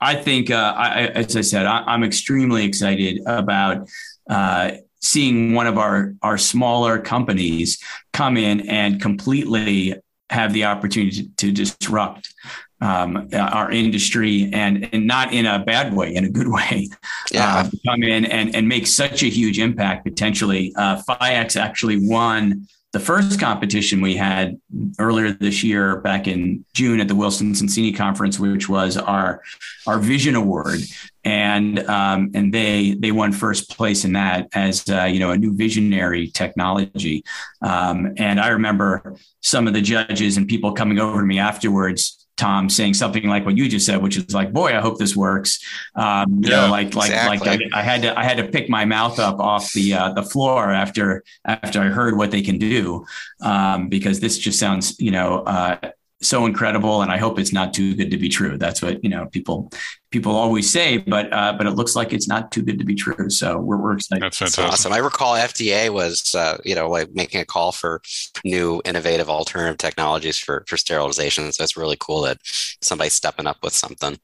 I 0.00 0.16
think, 0.16 0.50
uh, 0.50 0.74
I, 0.76 1.06
as 1.06 1.34
I 1.36 1.40
said, 1.40 1.64
I, 1.66 1.82
I'm 1.86 2.02
extremely 2.04 2.64
excited 2.64 3.20
about 3.26 3.88
uh, 4.28 4.72
seeing 5.00 5.54
one 5.54 5.66
of 5.66 5.78
our 5.78 6.14
our 6.22 6.36
smaller 6.36 6.98
companies 6.98 7.78
come 8.12 8.36
in 8.36 8.68
and 8.68 9.00
completely 9.00 9.94
have 10.30 10.52
the 10.52 10.64
opportunity 10.64 11.22
to, 11.22 11.28
to 11.36 11.52
disrupt 11.52 12.34
um, 12.84 13.28
our 13.32 13.72
industry 13.72 14.50
and 14.52 14.88
and 14.92 15.06
not 15.06 15.32
in 15.32 15.46
a 15.46 15.58
bad 15.64 15.94
way, 15.94 16.14
in 16.14 16.24
a 16.24 16.28
good 16.28 16.48
way. 16.48 16.88
yeah, 17.32 17.60
uh, 17.60 17.70
come 17.86 18.02
in 18.02 18.26
and, 18.26 18.54
and 18.54 18.68
make 18.68 18.86
such 18.86 19.22
a 19.22 19.26
huge 19.26 19.58
impact 19.58 20.04
potentially. 20.04 20.72
Uh, 20.76 21.00
Phiex 21.08 21.56
actually 21.58 22.06
won 22.06 22.66
the 22.92 23.00
first 23.00 23.40
competition 23.40 24.00
we 24.00 24.14
had 24.14 24.60
earlier 25.00 25.32
this 25.32 25.64
year, 25.64 25.96
back 25.96 26.28
in 26.28 26.64
June 26.74 27.00
at 27.00 27.08
the 27.08 27.14
Wilson 27.14 27.52
Sonsini 27.52 27.96
conference, 27.96 28.38
which 28.38 28.68
was 28.68 28.98
our 28.98 29.40
our 29.86 29.98
Vision 29.98 30.34
Award, 30.36 30.80
and 31.24 31.78
um, 31.88 32.30
and 32.34 32.52
they 32.52 32.94
they 33.00 33.12
won 33.12 33.32
first 33.32 33.70
place 33.70 34.04
in 34.04 34.12
that 34.12 34.48
as 34.52 34.84
uh, 34.90 35.04
you 35.04 35.20
know 35.20 35.30
a 35.30 35.38
new 35.38 35.56
visionary 35.56 36.28
technology. 36.28 37.24
Um, 37.62 38.12
and 38.18 38.38
I 38.38 38.48
remember 38.48 39.16
some 39.40 39.66
of 39.66 39.72
the 39.72 39.80
judges 39.80 40.36
and 40.36 40.46
people 40.46 40.72
coming 40.72 40.98
over 40.98 41.20
to 41.20 41.26
me 41.26 41.38
afterwards 41.38 42.23
Tom 42.36 42.68
saying 42.68 42.94
something 42.94 43.28
like 43.28 43.44
what 43.44 43.56
you 43.56 43.68
just 43.68 43.86
said, 43.86 44.02
which 44.02 44.16
is 44.16 44.34
like, 44.34 44.52
"Boy, 44.52 44.76
I 44.76 44.80
hope 44.80 44.98
this 44.98 45.14
works." 45.14 45.60
Um, 45.94 46.40
you 46.42 46.50
yeah, 46.50 46.66
know, 46.66 46.70
like 46.70 46.94
like 46.94 47.10
exactly. 47.10 47.48
like 47.48 47.72
I, 47.72 47.80
I, 47.80 47.82
had 47.82 48.02
to 48.02 48.18
I 48.18 48.24
had 48.24 48.38
to 48.38 48.44
pick 48.44 48.68
my 48.68 48.84
mouth 48.84 49.18
up 49.20 49.38
off 49.38 49.72
the 49.72 49.94
uh, 49.94 50.12
the 50.14 50.22
floor 50.22 50.72
after 50.72 51.22
after 51.44 51.80
I 51.80 51.86
heard 51.86 52.16
what 52.16 52.32
they 52.32 52.42
can 52.42 52.58
do, 52.58 53.06
um, 53.40 53.88
because 53.88 54.18
this 54.18 54.36
just 54.38 54.58
sounds 54.58 54.98
you 54.98 55.12
know 55.12 55.40
uh, 55.40 55.76
so 56.22 56.46
incredible, 56.46 57.02
and 57.02 57.10
I 57.12 57.18
hope 57.18 57.38
it's 57.38 57.52
not 57.52 57.72
too 57.72 57.94
good 57.94 58.10
to 58.10 58.16
be 58.16 58.28
true. 58.28 58.58
That's 58.58 58.82
what 58.82 59.04
you 59.04 59.10
know 59.10 59.26
people 59.26 59.70
people 60.14 60.36
always 60.36 60.70
say, 60.70 60.96
but 60.96 61.30
uh, 61.32 61.52
but 61.58 61.66
it 61.66 61.72
looks 61.72 61.96
like 61.96 62.12
it's 62.12 62.28
not 62.28 62.52
too 62.52 62.62
good 62.62 62.78
to 62.78 62.84
be 62.84 62.94
true. 62.94 63.28
So 63.28 63.58
we're, 63.58 63.76
we're 63.76 63.94
excited. 63.94 64.22
That's 64.22 64.38
fantastic. 64.38 64.62
That's 64.62 64.74
awesome. 64.74 64.92
I 64.92 64.98
recall 64.98 65.34
FDA 65.34 65.90
was 65.90 66.36
uh, 66.36 66.58
you 66.64 66.76
know 66.76 66.88
like 66.88 67.12
making 67.12 67.40
a 67.40 67.44
call 67.44 67.72
for 67.72 68.00
new 68.44 68.80
innovative 68.84 69.28
alternative 69.28 69.76
technologies 69.76 70.38
for 70.38 70.64
for 70.68 70.76
sterilization. 70.76 71.50
So 71.50 71.64
it's 71.64 71.76
really 71.76 71.96
cool 71.98 72.22
that 72.22 72.38
somebody's 72.44 73.14
stepping 73.14 73.48
up 73.48 73.56
with 73.64 73.72
something. 73.72 74.16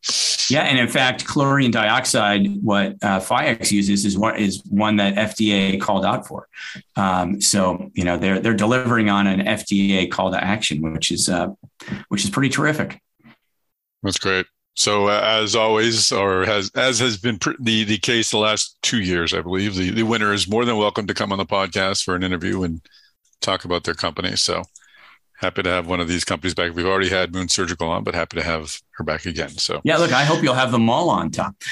Yeah, 0.49 0.63
and 0.63 0.79
in 0.79 0.87
fact, 0.87 1.27
chlorine 1.27 1.73
dioxide, 1.73 2.47
what 2.63 2.93
uh, 3.03 3.19
Phiex 3.19 3.73
uses, 3.73 4.05
is 4.05 4.17
one 4.17 4.37
is 4.37 4.63
one 4.71 4.95
that 4.97 5.17
FDA 5.17 5.81
called 5.81 6.05
out 6.05 6.29
for. 6.29 6.47
Um, 6.95 7.41
so 7.41 7.91
you 7.95 8.05
know 8.05 8.17
they're 8.17 8.39
they're 8.39 8.55
delivering 8.55 9.11
on 9.11 9.27
an 9.27 9.41
FDA 9.41 10.09
call 10.09 10.31
to 10.31 10.43
action, 10.43 10.93
which 10.93 11.11
is 11.11 11.29
uh, 11.29 11.49
which 12.09 12.23
is 12.23 12.31
pretty 12.31 12.49
terrific. 12.49 13.01
That's 14.05 14.19
great. 14.19 14.47
So 14.81 15.09
uh, 15.09 15.21
as 15.23 15.55
always, 15.55 16.11
or 16.11 16.47
has 16.47 16.71
as 16.75 16.99
has 17.01 17.19
been 17.19 17.39
pr- 17.39 17.51
the 17.61 17.85
the 17.85 17.99
case 17.99 18.31
the 18.31 18.39
last 18.39 18.79
two 18.81 19.03
years, 19.03 19.35
I 19.35 19.43
believe 19.43 19.75
the 19.75 19.91
the 19.91 20.05
winner 20.05 20.33
is 20.33 20.49
more 20.49 20.65
than 20.65 20.79
welcome 20.79 21.07
to 21.07 21.13
come 21.13 21.33
on 21.33 21.39
the 21.39 21.45
podcast 21.45 22.03
for 22.03 22.17
an 22.17 22.23
interview 22.23 22.63
and 22.63 22.81
talk 23.43 23.67
about 23.67 23.85
their 23.85 23.93
company. 23.93 24.37
So 24.37 24.63
happy 25.37 25.63
to 25.65 25.69
have 25.69 25.87
one 25.87 26.01
of 26.01 26.09
these 26.09 26.25
companies 26.25 26.55
back. 26.55 26.75
We've 26.75 26.87
already 26.87 27.11
had 27.11 27.35
Moon 27.35 27.51
Surgical 27.51 27.91
on, 27.91 28.05
but 28.05 28.15
happy 28.15 28.39
to 28.39 28.43
have 28.43 28.81
her 28.93 29.05
back 29.05 29.27
again. 29.27 29.51
So 29.51 29.83
yeah, 29.85 29.99
look, 29.99 30.13
I 30.13 30.25
hope 30.25 30.43
you'll 30.43 30.55
have 30.55 30.73
them 30.73 30.89
all 30.89 31.11
on, 31.11 31.31
Tom. 31.31 31.55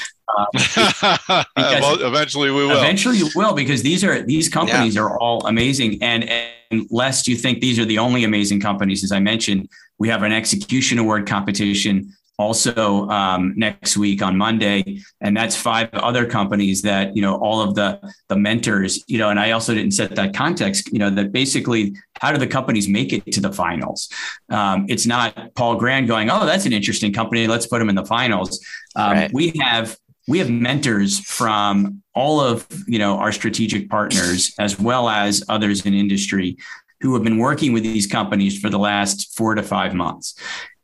Uh, 1.30 1.44
well, 1.56 2.02
eventually 2.02 2.50
we 2.50 2.66
will. 2.66 2.76
Eventually 2.76 3.16
you 3.16 3.30
will, 3.34 3.54
because 3.54 3.82
these 3.82 4.04
are 4.04 4.20
these 4.20 4.50
companies 4.50 4.96
yeah. 4.96 5.00
are 5.00 5.18
all 5.18 5.46
amazing. 5.46 6.02
And, 6.02 6.24
and 6.70 6.86
lest 6.90 7.26
you 7.26 7.34
think 7.34 7.60
these 7.60 7.78
are 7.78 7.86
the 7.86 7.98
only 7.98 8.24
amazing 8.24 8.60
companies, 8.60 9.02
as 9.02 9.10
I 9.10 9.20
mentioned, 9.20 9.70
we 9.96 10.08
have 10.10 10.22
an 10.22 10.32
execution 10.32 10.98
award 10.98 11.26
competition 11.26 12.14
also 12.38 13.08
um, 13.08 13.52
next 13.56 13.96
week 13.96 14.22
on 14.22 14.36
Monday, 14.36 15.00
and 15.20 15.36
that's 15.36 15.56
five 15.56 15.92
other 15.92 16.24
companies 16.24 16.82
that 16.82 17.14
you 17.16 17.22
know 17.22 17.36
all 17.36 17.60
of 17.60 17.74
the 17.74 18.00
the 18.28 18.36
mentors, 18.36 19.02
you 19.08 19.18
know, 19.18 19.30
and 19.30 19.40
I 19.40 19.50
also 19.50 19.74
didn't 19.74 19.92
set 19.92 20.14
that 20.14 20.34
context, 20.34 20.92
you 20.92 20.98
know, 20.98 21.10
that 21.10 21.32
basically 21.32 21.94
how 22.20 22.32
do 22.32 22.38
the 22.38 22.46
companies 22.46 22.88
make 22.88 23.12
it 23.12 23.24
to 23.32 23.40
the 23.40 23.52
finals? 23.52 24.08
Um, 24.50 24.86
it's 24.88 25.06
not 25.06 25.54
Paul 25.54 25.76
Grand 25.76 26.08
going, 26.08 26.30
oh, 26.30 26.46
that's 26.46 26.66
an 26.66 26.72
interesting 26.72 27.12
company, 27.12 27.46
let's 27.46 27.66
put 27.66 27.80
them 27.80 27.88
in 27.88 27.94
the 27.94 28.06
finals. 28.06 28.64
Um, 28.96 29.12
right. 29.12 29.30
We 29.32 29.52
have 29.60 29.96
we 30.28 30.38
have 30.38 30.50
mentors 30.50 31.18
from 31.20 32.02
all 32.14 32.40
of 32.40 32.66
you 32.86 32.98
know 32.98 33.18
our 33.18 33.32
strategic 33.32 33.88
partners 33.90 34.54
as 34.60 34.78
well 34.78 35.08
as 35.08 35.42
others 35.48 35.84
in 35.86 35.94
industry 35.94 36.56
who 37.00 37.14
have 37.14 37.22
been 37.22 37.38
working 37.38 37.72
with 37.72 37.82
these 37.82 38.06
companies 38.06 38.58
for 38.58 38.70
the 38.70 38.78
last 38.78 39.36
four 39.36 39.54
to 39.54 39.62
five 39.62 39.94
months. 39.94 40.34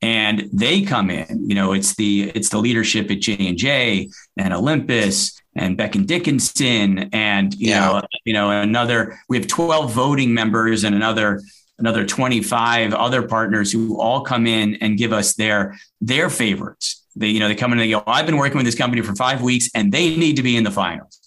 And 0.01 0.49
they 0.53 0.83
come 0.83 1.11
in 1.11 1.49
you 1.49 1.55
know 1.55 1.73
it's 1.73 1.95
the 1.95 2.31
it's 2.35 2.51
the 2.51 2.59
leadership 2.59 3.11
at 3.11 3.21
j&j 3.21 4.11
and 4.37 4.53
olympus 4.53 5.41
and 5.57 5.79
Becton 5.79 6.07
Dickinson 6.07 7.11
and 7.13 7.55
you 7.55 7.71
yeah. 7.71 7.81
know 7.81 8.03
you 8.25 8.33
know 8.33 8.51
another 8.51 9.19
we 9.29 9.39
have 9.39 9.47
12 9.47 9.93
voting 9.93 10.35
members 10.35 10.85
and 10.85 10.95
another 10.95 11.41
another 11.79 12.05
25 12.05 12.95
other 12.95 13.23
partners 13.23 13.73
who 13.73 14.01
all 14.01 14.23
come 14.23 14.47
in 14.47 14.77
and 14.77 14.99
give 14.99 15.13
us 15.13 15.35
their 15.35 15.77
their 16.01 16.29
favorites. 16.29 17.05
They 17.17 17.29
you 17.29 17.41
know 17.41 17.49
they 17.49 17.55
come 17.55 17.73
in 17.73 17.79
and 17.79 17.87
they 17.87 17.93
go 17.93 18.03
I've 18.07 18.27
been 18.27 18.37
working 18.37 18.57
with 18.57 18.67
this 18.67 18.75
company 18.75 19.03
for 19.03 19.15
5 19.15 19.43
weeks 19.43 19.71
and 19.75 19.93
they 19.93 20.17
need 20.17 20.37
to 20.37 20.43
be 20.43 20.57
in 20.57 20.65
the 20.65 20.71
finals. 20.71 21.21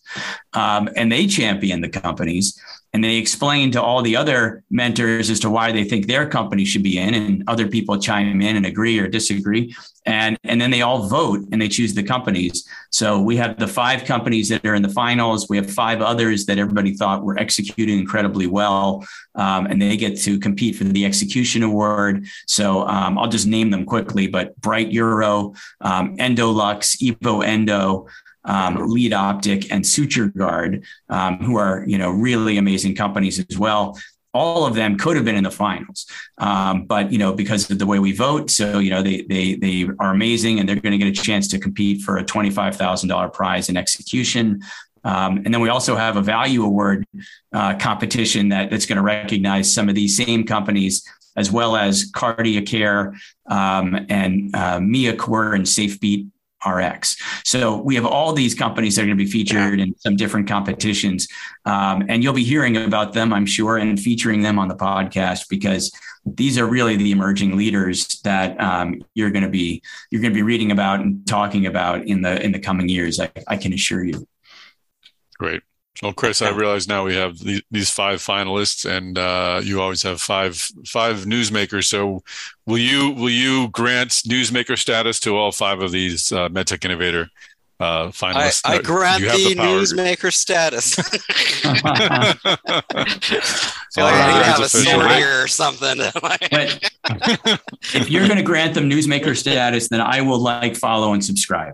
Um, 0.54 0.90
and 0.96 1.12
they 1.12 1.28
champion 1.28 1.82
the 1.82 1.90
companies 1.90 2.60
and 2.98 3.04
they 3.04 3.18
explain 3.18 3.70
to 3.70 3.80
all 3.80 4.02
the 4.02 4.16
other 4.16 4.64
mentors 4.72 5.30
as 5.30 5.40
to 5.42 5.52
why 5.52 5.72
they 5.72 5.84
think 5.84 6.08
their 6.08 6.28
company 6.28 6.66
should 6.66 6.82
be 6.82 6.98
in 6.98 7.14
and 7.14 7.44
other 7.46 7.68
people 7.68 8.00
chime 8.00 8.42
in 8.42 8.56
and 8.56 8.66
agree 8.66 8.98
or 8.98 9.08
disagree. 9.08 9.76
And 10.08 10.36
and 10.44 10.60
then 10.60 10.72
they 10.72 10.82
all 10.82 11.08
vote 11.08 11.42
and 11.52 11.62
they 11.62 11.68
choose 11.68 11.94
the 11.94 12.02
companies. 12.02 12.68
So 12.90 13.22
we 13.22 13.38
have 13.38 13.60
the 13.60 13.68
five 13.68 14.04
companies 14.06 14.50
that 14.50 14.66
are 14.66 14.74
in 14.74 14.82
the 14.82 14.90
finals. 14.90 15.48
We 15.48 15.58
have 15.58 15.70
five 15.70 16.02
others 16.02 16.48
that 16.48 16.58
everybody 16.58 16.96
thought 16.96 17.24
were 17.24 17.38
executing 17.38 18.00
incredibly 18.00 18.48
well. 18.48 19.06
Um, 19.36 19.68
and 19.68 19.80
they 19.80 19.96
get 19.96 20.18
to 20.22 20.40
compete 20.40 20.76
for 20.76 20.86
the 20.86 21.06
execution 21.06 21.62
award. 21.62 22.26
So 22.48 22.88
um, 22.88 23.20
i'll 23.20 23.28
just 23.28 23.46
name 23.46 23.70
them 23.70 23.86
quickly 23.86 24.26
but 24.26 24.60
Bright 24.60 24.90
Uro 24.90 25.56
um, 25.82 26.18
endolux 26.18 26.98
evo 27.00 27.46
endo 27.46 28.08
um, 28.48 28.78
LeadOptik, 28.78 29.68
and 29.70 29.86
Suture 29.86 30.28
Guard, 30.30 30.84
um, 31.10 31.38
who 31.40 31.58
are 31.58 31.84
you 31.88 31.98
know 31.98 32.10
really 32.10 32.58
amazing 32.58 32.96
companies 32.96 33.40
as 33.40 33.58
well. 33.58 33.98
All 34.34 34.66
of 34.66 34.76
them 34.76 34.98
could 34.98 35.16
have 35.16 35.26
been 35.26 35.36
in 35.36 35.44
the 35.44 35.52
finals, 35.52 36.06
um, 36.38 36.86
but 36.86 37.12
you 37.12 37.18
know 37.18 37.34
because 37.34 37.70
of 37.70 37.80
the 37.80 37.86
way 37.86 38.00
we 38.00 38.14
vote, 38.14 38.50
so 38.50 38.80
you 38.80 38.90
know 38.90 39.04
they 39.04 39.22
they 39.24 39.56
they 39.56 39.88
are 40.00 40.12
amazing, 40.12 40.60
and 40.60 40.68
they're 40.68 40.80
going 40.80 40.98
to 40.98 41.04
get 41.04 41.08
a 41.08 41.24
chance 41.24 41.48
to 41.50 41.60
compete 41.60 42.02
for 42.02 42.18
a 42.18 42.24
twenty 42.24 42.50
five 42.50 42.76
thousand 42.76 43.10
dollar 43.10 43.30
prize 43.30 43.70
in 43.70 43.78
execution. 43.78 44.62
Um, 45.04 45.38
and 45.46 45.54
then 45.54 45.62
we 45.62 45.70
also 45.70 45.96
have 45.96 46.18
a 46.18 46.22
value 46.22 46.66
award 46.66 47.06
uh, 47.54 47.78
competition 47.78 48.50
that, 48.50 48.70
that's 48.70 48.86
going 48.86 48.98
to 48.98 49.04
recognize 49.04 49.74
some 49.74 49.88
of 49.88 49.96
these 49.96 50.18
same 50.18 50.44
companies 50.44 51.08
as 51.38 51.50
well 51.50 51.78
as 51.78 52.12
Cardiacare 52.12 53.16
um, 53.46 54.06
and 54.10 54.54
uh, 54.54 54.80
MiaCore 54.80 55.56
and 55.56 55.66
SafeBeat 55.66 56.28
RX. 56.66 57.18
So 57.44 57.82
we 57.82 57.96
have 57.96 58.06
all 58.06 58.34
these 58.34 58.56
companies 58.56 58.96
that 58.96 59.04
are 59.04 59.06
going 59.06 59.18
to 59.18 59.24
be 59.24 59.30
featured 59.30 59.80
in 59.80 59.98
some 60.00 60.16
different 60.16 60.48
competitions, 60.48 61.28
um, 61.66 62.06
and 62.10 62.24
you'll 62.24 62.34
be 62.34 62.44
hearing 62.44 62.78
about 62.78 63.14
them, 63.14 63.34
I'm 63.34 63.46
sure, 63.46 63.78
and 63.78 64.00
featuring 64.00 64.42
them 64.42 64.58
on 64.60 64.68
the 64.68 64.76
podcast 64.76 65.50
because 65.50 65.92
these 66.26 66.58
are 66.58 66.66
really 66.66 66.98
the 66.98 67.12
emerging 67.12 67.56
leaders 67.56 68.20
that 68.24 68.60
um, 68.60 69.02
you're 69.14 69.32
going 69.32 69.44
to 69.44 69.50
be 69.50 69.82
you're 70.12 70.22
going 70.22 70.34
to 70.34 70.38
be 70.38 70.44
reading 70.44 70.72
about 70.72 71.00
and 71.00 71.26
talking 71.28 71.66
about 71.66 72.06
in 72.06 72.22
the 72.22 72.44
in 72.44 72.52
the 72.52 72.60
coming 72.60 72.90
years. 72.90 73.20
I, 73.20 73.32
I 73.48 73.58
can 73.58 73.74
assure 73.74 74.04
you. 74.04 74.28
Great. 75.38 75.62
Well, 76.04 76.14
Chris, 76.14 76.42
I 76.42 76.50
realize 76.50 76.88
now 76.88 77.06
we 77.06 77.16
have 77.16 77.40
the, 77.40 77.62
these 77.72 77.90
five 77.90 78.20
finalists, 78.20 78.90
and 78.90 79.18
uh, 79.18 79.62
you 79.64 79.82
always 79.82 80.04
have 80.04 80.22
five 80.22 80.56
five 80.86 81.26
newsmakers. 81.26 81.86
So, 81.86 82.24
will 82.68 82.78
you 82.78 83.12
will 83.12 83.32
you 83.32 83.70
grant 83.70 84.12
newsmaker 84.12 84.78
status 84.78 85.20
to 85.22 85.36
all 85.36 85.52
five 85.52 85.82
of 85.82 85.92
these 85.92 86.32
uh, 86.32 86.50
MedTech 86.50 86.86
Innovator 86.86 87.30
uh, 87.80 88.08
finalists? 88.08 88.62
I, 88.64 88.76
I 88.76 88.82
grant 88.82 89.24
the, 89.24 89.56
the 89.56 89.56
newsmaker 89.56 90.32
status. 90.32 90.94
so 93.90 94.04
I 94.04 94.28
need 94.28 94.40
to 94.40 94.46
have 94.46 94.60
a 94.60 94.70
sword 94.70 95.12
here 95.12 95.42
or 95.42 95.48
something. 95.48 95.98
if 97.96 98.10
you're 98.12 98.28
going 98.28 98.38
to 98.38 98.44
grant 98.44 98.76
them 98.76 98.88
newsmaker 98.88 99.36
status, 99.36 99.88
then 99.90 100.02
I 100.02 100.22
will 100.22 100.40
like, 100.40 100.76
follow, 100.76 101.14
and 101.14 101.26
subscribe. 101.26 101.74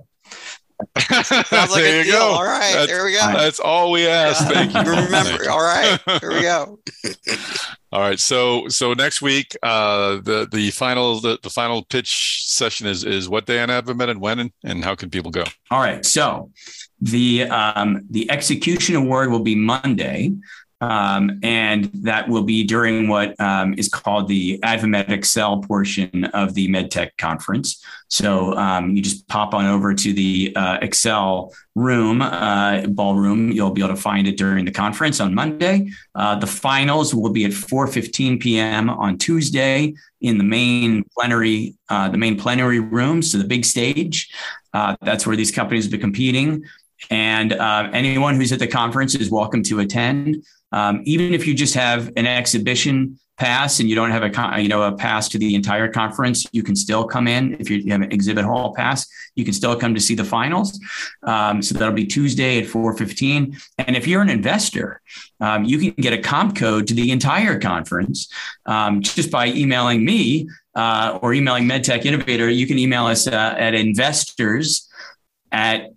Sounds 0.99 1.51
like 1.51 1.69
there 1.69 1.99
you 1.99 2.12
deal. 2.12 2.19
go. 2.19 2.25
All 2.25 2.43
right, 2.43 2.73
that's, 2.73 2.88
there 2.88 3.05
we 3.05 3.12
go. 3.12 3.19
That's 3.33 3.59
all 3.59 3.91
we 3.91 4.07
ask. 4.07 4.45
Thank 4.51 4.73
you. 4.73 4.79
Remember. 4.79 5.49
all 5.49 5.62
right, 5.62 5.99
here 6.19 6.31
we 6.31 6.41
go. 6.41 6.79
all 7.91 8.01
right. 8.01 8.19
So 8.19 8.67
so 8.67 8.93
next 8.93 9.21
week, 9.21 9.55
uh, 9.63 10.17
the 10.17 10.47
the 10.51 10.71
final 10.71 11.19
the, 11.19 11.39
the 11.41 11.49
final 11.49 11.83
pitch 11.83 12.43
session 12.45 12.88
is 12.88 13.03
is 13.03 13.29
what 13.29 13.45
day 13.45 13.62
on 13.62 13.69
AdvaMed 13.69 14.09
and 14.09 14.21
when 14.21 14.39
and, 14.39 14.51
and 14.63 14.83
how 14.83 14.95
can 14.95 15.09
people 15.09 15.31
go? 15.31 15.43
All 15.71 15.79
right. 15.79 16.05
So 16.05 16.51
the 17.01 17.43
um, 17.43 18.05
the 18.09 18.29
execution 18.31 18.95
award 18.95 19.31
will 19.31 19.43
be 19.43 19.55
Monday. 19.55 20.31
Um, 20.81 21.39
and 21.43 21.89
that 21.93 22.27
will 22.27 22.43
be 22.43 22.65
during 22.65 23.07
what 23.07 23.39
um, 23.39 23.73
is 23.77 23.88
called 23.88 24.27
the 24.27 24.59
AdvaMed 24.59 25.07
Accel 25.07 25.65
portion 25.65 26.25
of 26.25 26.53
the 26.55 26.67
MedTech 26.67 27.12
conference. 27.17 27.81
So 28.09 28.53
um, 28.57 28.95
you 28.95 29.01
just 29.01 29.27
pop 29.27 29.53
on 29.53 29.65
over 29.65 29.93
to 29.93 30.13
the 30.13 30.53
uh, 30.55 30.79
Accel 30.79 31.53
room, 31.75 32.21
uh, 32.21 32.86
ballroom. 32.88 33.51
You'll 33.51 33.71
be 33.71 33.81
able 33.81 33.95
to 33.95 34.01
find 34.01 34.27
it 34.27 34.38
during 34.38 34.65
the 34.65 34.71
conference 34.71 35.19
on 35.19 35.33
Monday. 35.33 35.89
Uh, 36.13 36.36
the 36.36 36.47
finals 36.47 37.15
will 37.15 37.31
be 37.31 37.45
at 37.45 37.51
4:15 37.51 38.39
p.m. 38.41 38.89
on 38.89 39.17
Tuesday 39.17 39.93
in 40.21 40.38
the 40.38 40.43
main 40.43 41.03
plenary, 41.17 41.75
uh, 41.89 42.09
the 42.09 42.17
main 42.17 42.38
plenary 42.38 42.79
room, 42.79 43.21
so 43.21 43.38
the 43.38 43.43
big 43.43 43.65
stage. 43.65 44.29
Uh, 44.73 44.95
that's 45.01 45.25
where 45.25 45.36
these 45.36 45.51
companies 45.51 45.86
will 45.86 45.93
be 45.93 45.97
competing. 45.99 46.63
And 47.09 47.53
uh, 47.53 47.89
anyone 47.93 48.36
who's 48.36 48.51
at 48.51 48.59
the 48.59 48.67
conference 48.67 49.15
is 49.15 49.29
welcome 49.29 49.63
to 49.63 49.79
attend. 49.79 50.43
Um, 50.73 51.01
even 51.05 51.33
if 51.33 51.47
you 51.47 51.53
just 51.53 51.75
have 51.75 52.12
an 52.17 52.25
exhibition 52.25 53.19
pass 53.38 53.79
and 53.79 53.89
you 53.89 53.95
don't 53.95 54.12
have 54.12 54.23
a 54.23 54.62
you 54.62 54.67
know 54.67 54.83
a 54.83 54.91
pass 54.91 55.27
to 55.29 55.38
the 55.38 55.55
entire 55.55 55.88
conference, 55.88 56.45
you 56.51 56.63
can 56.63 56.75
still 56.75 57.05
come 57.05 57.27
in. 57.27 57.55
If 57.59 57.69
you 57.69 57.91
have 57.91 58.01
an 58.01 58.12
exhibit 58.12 58.45
hall 58.45 58.73
pass, 58.73 59.07
you 59.36 59.45
can 59.45 59.53
still 59.53 59.75
come 59.75 59.93
to 59.93 60.01
see 60.01 60.15
the 60.15 60.23
finals. 60.23 60.79
Um, 61.23 61.62
so 61.62 61.75
that'll 61.75 61.93
be 61.93 62.05
Tuesday 62.05 62.59
at 62.59 62.65
4:15. 62.65 63.55
And 63.77 63.95
if 63.95 64.07
you're 64.07 64.21
an 64.21 64.29
investor, 64.29 65.01
um, 65.39 65.63
you 65.63 65.77
can 65.77 65.91
get 65.91 66.13
a 66.13 66.17
comp 66.17 66.55
code 66.55 66.88
to 66.88 66.93
the 66.93 67.12
entire 67.12 67.59
conference 67.59 68.27
um, 68.65 69.01
just 69.01 69.31
by 69.31 69.47
emailing 69.47 70.03
me 70.03 70.49
uh, 70.75 71.19
or 71.21 71.33
emailing 71.33 71.65
MedTech 71.65 72.05
Innovator. 72.05 72.49
You 72.49 72.67
can 72.67 72.79
email 72.79 73.05
us 73.05 73.27
uh, 73.27 73.55
at 73.57 73.73
investors 73.73 74.89
at 75.51 75.91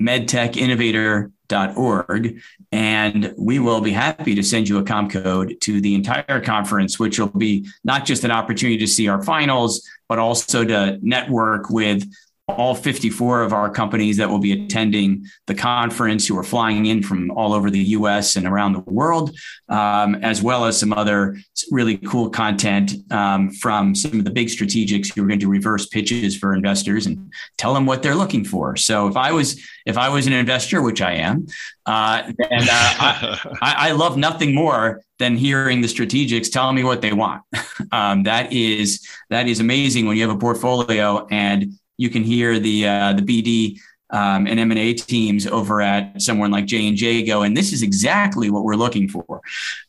medtechinnovator.com 0.00 1.32
org, 1.76 2.40
and 2.72 3.34
we 3.38 3.58
will 3.58 3.80
be 3.80 3.92
happy 3.92 4.34
to 4.34 4.42
send 4.42 4.68
you 4.68 4.78
a 4.78 4.82
comp 4.82 5.12
code 5.12 5.56
to 5.60 5.80
the 5.80 5.94
entire 5.94 6.40
conference, 6.40 6.98
which 6.98 7.18
will 7.18 7.28
be 7.28 7.66
not 7.84 8.04
just 8.04 8.24
an 8.24 8.30
opportunity 8.30 8.78
to 8.78 8.86
see 8.86 9.08
our 9.08 9.22
finals, 9.22 9.88
but 10.08 10.18
also 10.18 10.64
to 10.64 10.98
network 11.02 11.70
with 11.70 12.04
all 12.48 12.76
54 12.76 13.42
of 13.42 13.52
our 13.52 13.68
companies 13.68 14.16
that 14.18 14.30
will 14.30 14.38
be 14.38 14.52
attending 14.52 15.26
the 15.46 15.54
conference 15.54 16.28
who 16.28 16.38
are 16.38 16.44
flying 16.44 16.86
in 16.86 17.02
from 17.02 17.28
all 17.32 17.52
over 17.52 17.70
the 17.70 17.80
US 17.80 18.36
and 18.36 18.46
around 18.46 18.72
the 18.72 18.80
world, 18.80 19.36
um, 19.68 20.14
as 20.16 20.42
well 20.42 20.64
as 20.64 20.78
some 20.78 20.92
other 20.92 21.36
really 21.72 21.96
cool 21.96 22.30
content 22.30 22.92
um, 23.10 23.50
from 23.50 23.96
some 23.96 24.20
of 24.20 24.24
the 24.24 24.30
big 24.30 24.46
strategics 24.46 25.12
who 25.12 25.24
are 25.24 25.26
going 25.26 25.40
to 25.40 25.48
reverse 25.48 25.86
pitches 25.86 26.36
for 26.36 26.54
investors 26.54 27.06
and 27.06 27.32
tell 27.58 27.74
them 27.74 27.84
what 27.84 28.00
they're 28.00 28.14
looking 28.14 28.44
for. 28.44 28.76
So 28.76 29.08
if 29.08 29.16
I 29.16 29.32
was 29.32 29.60
if 29.84 29.98
I 29.98 30.08
was 30.08 30.28
an 30.28 30.32
investor, 30.32 30.82
which 30.82 31.02
I 31.02 31.14
am, 31.14 31.46
uh, 31.84 32.30
and 32.50 32.68
uh, 32.70 33.36
I, 33.60 33.74
I, 33.88 33.92
love 33.92 34.16
nothing 34.16 34.52
more 34.52 35.02
than 35.20 35.36
hearing 35.36 35.80
the 35.80 35.86
strategics 35.86 36.50
tell 36.50 36.72
me 36.72 36.84
what 36.84 37.02
they 37.02 37.12
want. 37.12 37.42
Um, 37.92 38.24
that 38.24 38.52
is 38.52 39.06
that 39.30 39.46
is 39.46 39.60
amazing 39.60 40.06
when 40.06 40.16
you 40.16 40.26
have 40.26 40.34
a 40.34 40.38
portfolio 40.38 41.26
and 41.30 41.78
you 41.96 42.10
can 42.10 42.22
hear 42.22 42.58
the 42.58 42.86
uh, 42.86 43.12
the 43.12 43.22
BD 43.22 43.78
um, 44.10 44.46
and 44.46 44.60
M&A 44.60 44.94
teams 44.94 45.46
over 45.46 45.80
at 45.80 46.20
someone 46.22 46.50
like 46.50 46.66
J&J 46.66 47.24
go, 47.24 47.42
and 47.42 47.56
this 47.56 47.72
is 47.72 47.82
exactly 47.82 48.50
what 48.50 48.64
we're 48.64 48.76
looking 48.76 49.08
for. 49.08 49.40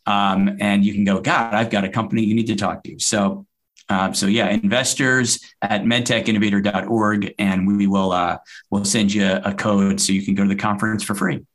Um, 0.05 0.57
and 0.59 0.83
you 0.83 0.93
can 0.93 1.03
go, 1.03 1.21
God, 1.21 1.53
I've 1.53 1.69
got 1.69 1.83
a 1.83 1.89
company 1.89 2.23
you 2.23 2.33
need 2.33 2.47
to 2.47 2.55
talk 2.55 2.83
to. 2.83 2.97
So, 2.99 3.45
um, 3.89 4.13
so 4.13 4.25
yeah, 4.25 4.49
investors 4.49 5.39
at 5.61 5.83
medtechinnovator.org, 5.83 7.35
and 7.39 7.67
we 7.67 7.87
will 7.87 8.11
uh, 8.11 8.37
we'll 8.69 8.85
send 8.85 9.13
you 9.13 9.39
a 9.43 9.53
code 9.53 10.01
so 10.01 10.13
you 10.13 10.25
can 10.25 10.35
go 10.35 10.43
to 10.43 10.49
the 10.49 10.55
conference 10.55 11.03
for 11.03 11.15
free. 11.15 11.45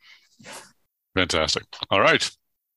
Fantastic. 1.15 1.65
All 1.91 2.01
right. 2.01 2.31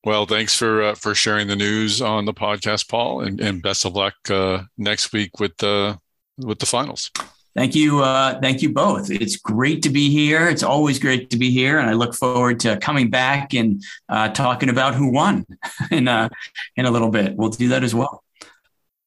Well, 0.04 0.26
thanks 0.26 0.54
for 0.54 0.82
uh, 0.82 0.94
for 0.94 1.14
sharing 1.14 1.48
the 1.48 1.56
news 1.56 2.02
on 2.02 2.26
the 2.26 2.34
podcast, 2.34 2.88
Paul, 2.88 3.22
and, 3.22 3.40
and 3.40 3.62
best 3.62 3.84
of 3.84 3.94
luck 3.94 4.14
uh, 4.30 4.64
next 4.76 5.12
week 5.12 5.40
with 5.40 5.56
the 5.56 5.98
with 6.38 6.58
the 6.58 6.66
finals. 6.66 7.10
Thank 7.56 7.74
you. 7.74 8.02
Uh, 8.02 8.38
thank 8.40 8.60
you 8.60 8.72
both. 8.72 9.10
It's 9.10 9.36
great 9.36 9.82
to 9.84 9.88
be 9.88 10.10
here. 10.10 10.46
It's 10.48 10.62
always 10.62 10.98
great 10.98 11.30
to 11.30 11.38
be 11.38 11.50
here. 11.50 11.78
And 11.78 11.88
I 11.88 11.94
look 11.94 12.14
forward 12.14 12.60
to 12.60 12.76
coming 12.76 13.08
back 13.08 13.54
and 13.54 13.82
uh, 14.10 14.28
talking 14.28 14.68
about 14.68 14.94
who 14.94 15.10
won 15.10 15.46
in, 15.90 16.06
uh, 16.06 16.28
in 16.76 16.84
a 16.84 16.90
little 16.90 17.10
bit. 17.10 17.34
We'll 17.34 17.48
do 17.48 17.68
that 17.68 17.82
as 17.82 17.94
well. 17.94 18.22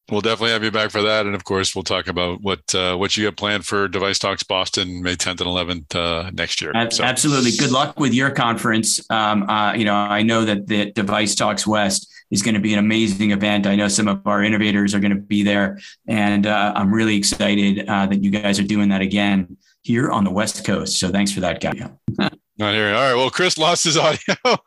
We'll 0.09 0.21
definitely 0.21 0.53
have 0.53 0.63
you 0.63 0.71
back 0.71 0.89
for 0.89 1.03
that, 1.03 1.27
and 1.27 1.35
of 1.35 1.43
course, 1.43 1.75
we'll 1.75 1.83
talk 1.83 2.07
about 2.07 2.41
what 2.41 2.73
uh, 2.73 2.95
what 2.95 3.15
you 3.15 3.25
have 3.25 3.35
planned 3.35 3.67
for 3.67 3.87
Device 3.87 4.17
Talks 4.17 4.41
Boston, 4.41 5.03
May 5.03 5.15
10th 5.15 5.41
and 5.41 5.41
11th 5.41 5.95
uh, 5.95 6.31
next 6.31 6.61
year. 6.63 6.71
So. 6.89 7.03
Absolutely. 7.03 7.51
Good 7.51 7.71
luck 7.71 7.99
with 7.99 8.11
your 8.11 8.31
conference. 8.31 8.99
Um, 9.11 9.47
uh, 9.47 9.73
you 9.73 9.85
know, 9.85 9.93
I 9.93 10.23
know 10.23 10.45
that 10.45 10.65
the 10.65 10.91
Device 10.91 11.35
Talks 11.35 11.67
West 11.67 12.11
is 12.31 12.41
going 12.41 12.55
to 12.55 12.59
be 12.59 12.73
an 12.73 12.79
amazing 12.79 13.31
event. 13.31 13.65
I 13.65 13.75
know 13.75 13.87
some 13.87 14.07
of 14.07 14.25
our 14.27 14.43
innovators 14.43 14.93
are 14.93 14.99
going 14.99 15.15
to 15.15 15.21
be 15.21 15.43
there, 15.43 15.79
and 16.07 16.45
uh, 16.45 16.73
I'm 16.75 16.93
really 16.93 17.15
excited 17.15 17.87
uh, 17.87 18.05
that 18.07 18.23
you 18.23 18.31
guys 18.31 18.59
are 18.59 18.63
doing 18.63 18.89
that 18.89 19.01
again 19.01 19.57
here 19.81 20.11
on 20.11 20.23
the 20.23 20.31
West 20.31 20.65
Coast. 20.65 20.99
So 20.99 21.09
thanks 21.09 21.31
for 21.31 21.39
that, 21.41 21.61
guy. 21.61 21.73
Not 22.57 22.73
here. 22.73 22.93
All 22.93 23.01
right. 23.01 23.15
Well, 23.15 23.29
Chris 23.29 23.57
lost 23.57 23.85
his 23.85 23.97
audio, 23.97 24.35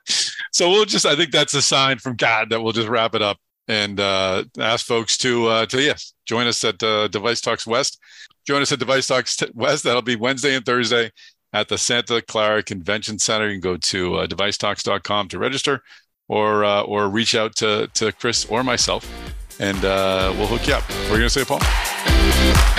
so 0.53 0.71
we'll 0.71 0.87
just. 0.87 1.05
I 1.05 1.15
think 1.15 1.31
that's 1.31 1.55
a 1.55 1.63
sign 1.63 1.99
from 1.99 2.17
God 2.17 2.49
that 2.51 2.63
we'll 2.63 2.73
just 2.73 2.89
wrap 2.89 3.15
it 3.15 3.21
up 3.21 3.37
and 3.69 4.01
uh, 4.01 4.45
ask 4.59 4.87
folks 4.87 5.19
to 5.19 5.47
uh, 5.47 5.67
to 5.67 5.83
yes 5.83 6.15
join 6.25 6.47
us 6.47 6.65
at 6.65 6.83
uh, 6.83 7.09
Device 7.09 7.43
Talks 7.43 7.67
West. 7.67 8.01
Join 8.47 8.63
us 8.63 8.73
at 8.73 8.79
Device 8.79 9.07
Talks 9.07 9.43
West. 9.55 9.85
That'll 9.85 10.03
be 10.03 10.17
Wednesday 10.17 10.55
and 10.55 10.65
Thursday 10.65 11.11
at 11.53 11.69
the 11.69 11.77
Santa 11.77 12.23
Clara 12.23 12.63
Convention 12.63 13.19
Center. 13.19 13.49
You 13.49 13.61
can 13.61 13.61
go 13.61 13.77
to 13.77 14.15
uh, 14.17 14.27
devicetalks.com 14.27 15.29
to 15.29 15.39
register 15.39 15.83
or 16.33 16.65
uh, 16.65 16.83
or 16.83 17.09
reach 17.11 17.35
out 17.35 17.55
to 17.57 17.89
to 17.93 18.11
Chris 18.13 18.47
or 18.47 18.65
myself, 18.65 19.05
and 19.61 19.85
uh, 19.85 20.33
we'll 20.39 20.47
hook 20.47 20.67
you 20.67 20.75
up. 20.75 20.83
What 20.83 21.13
are 21.13 21.19
gonna 21.19 21.29
say, 21.29 21.45
Paul? 21.45 22.72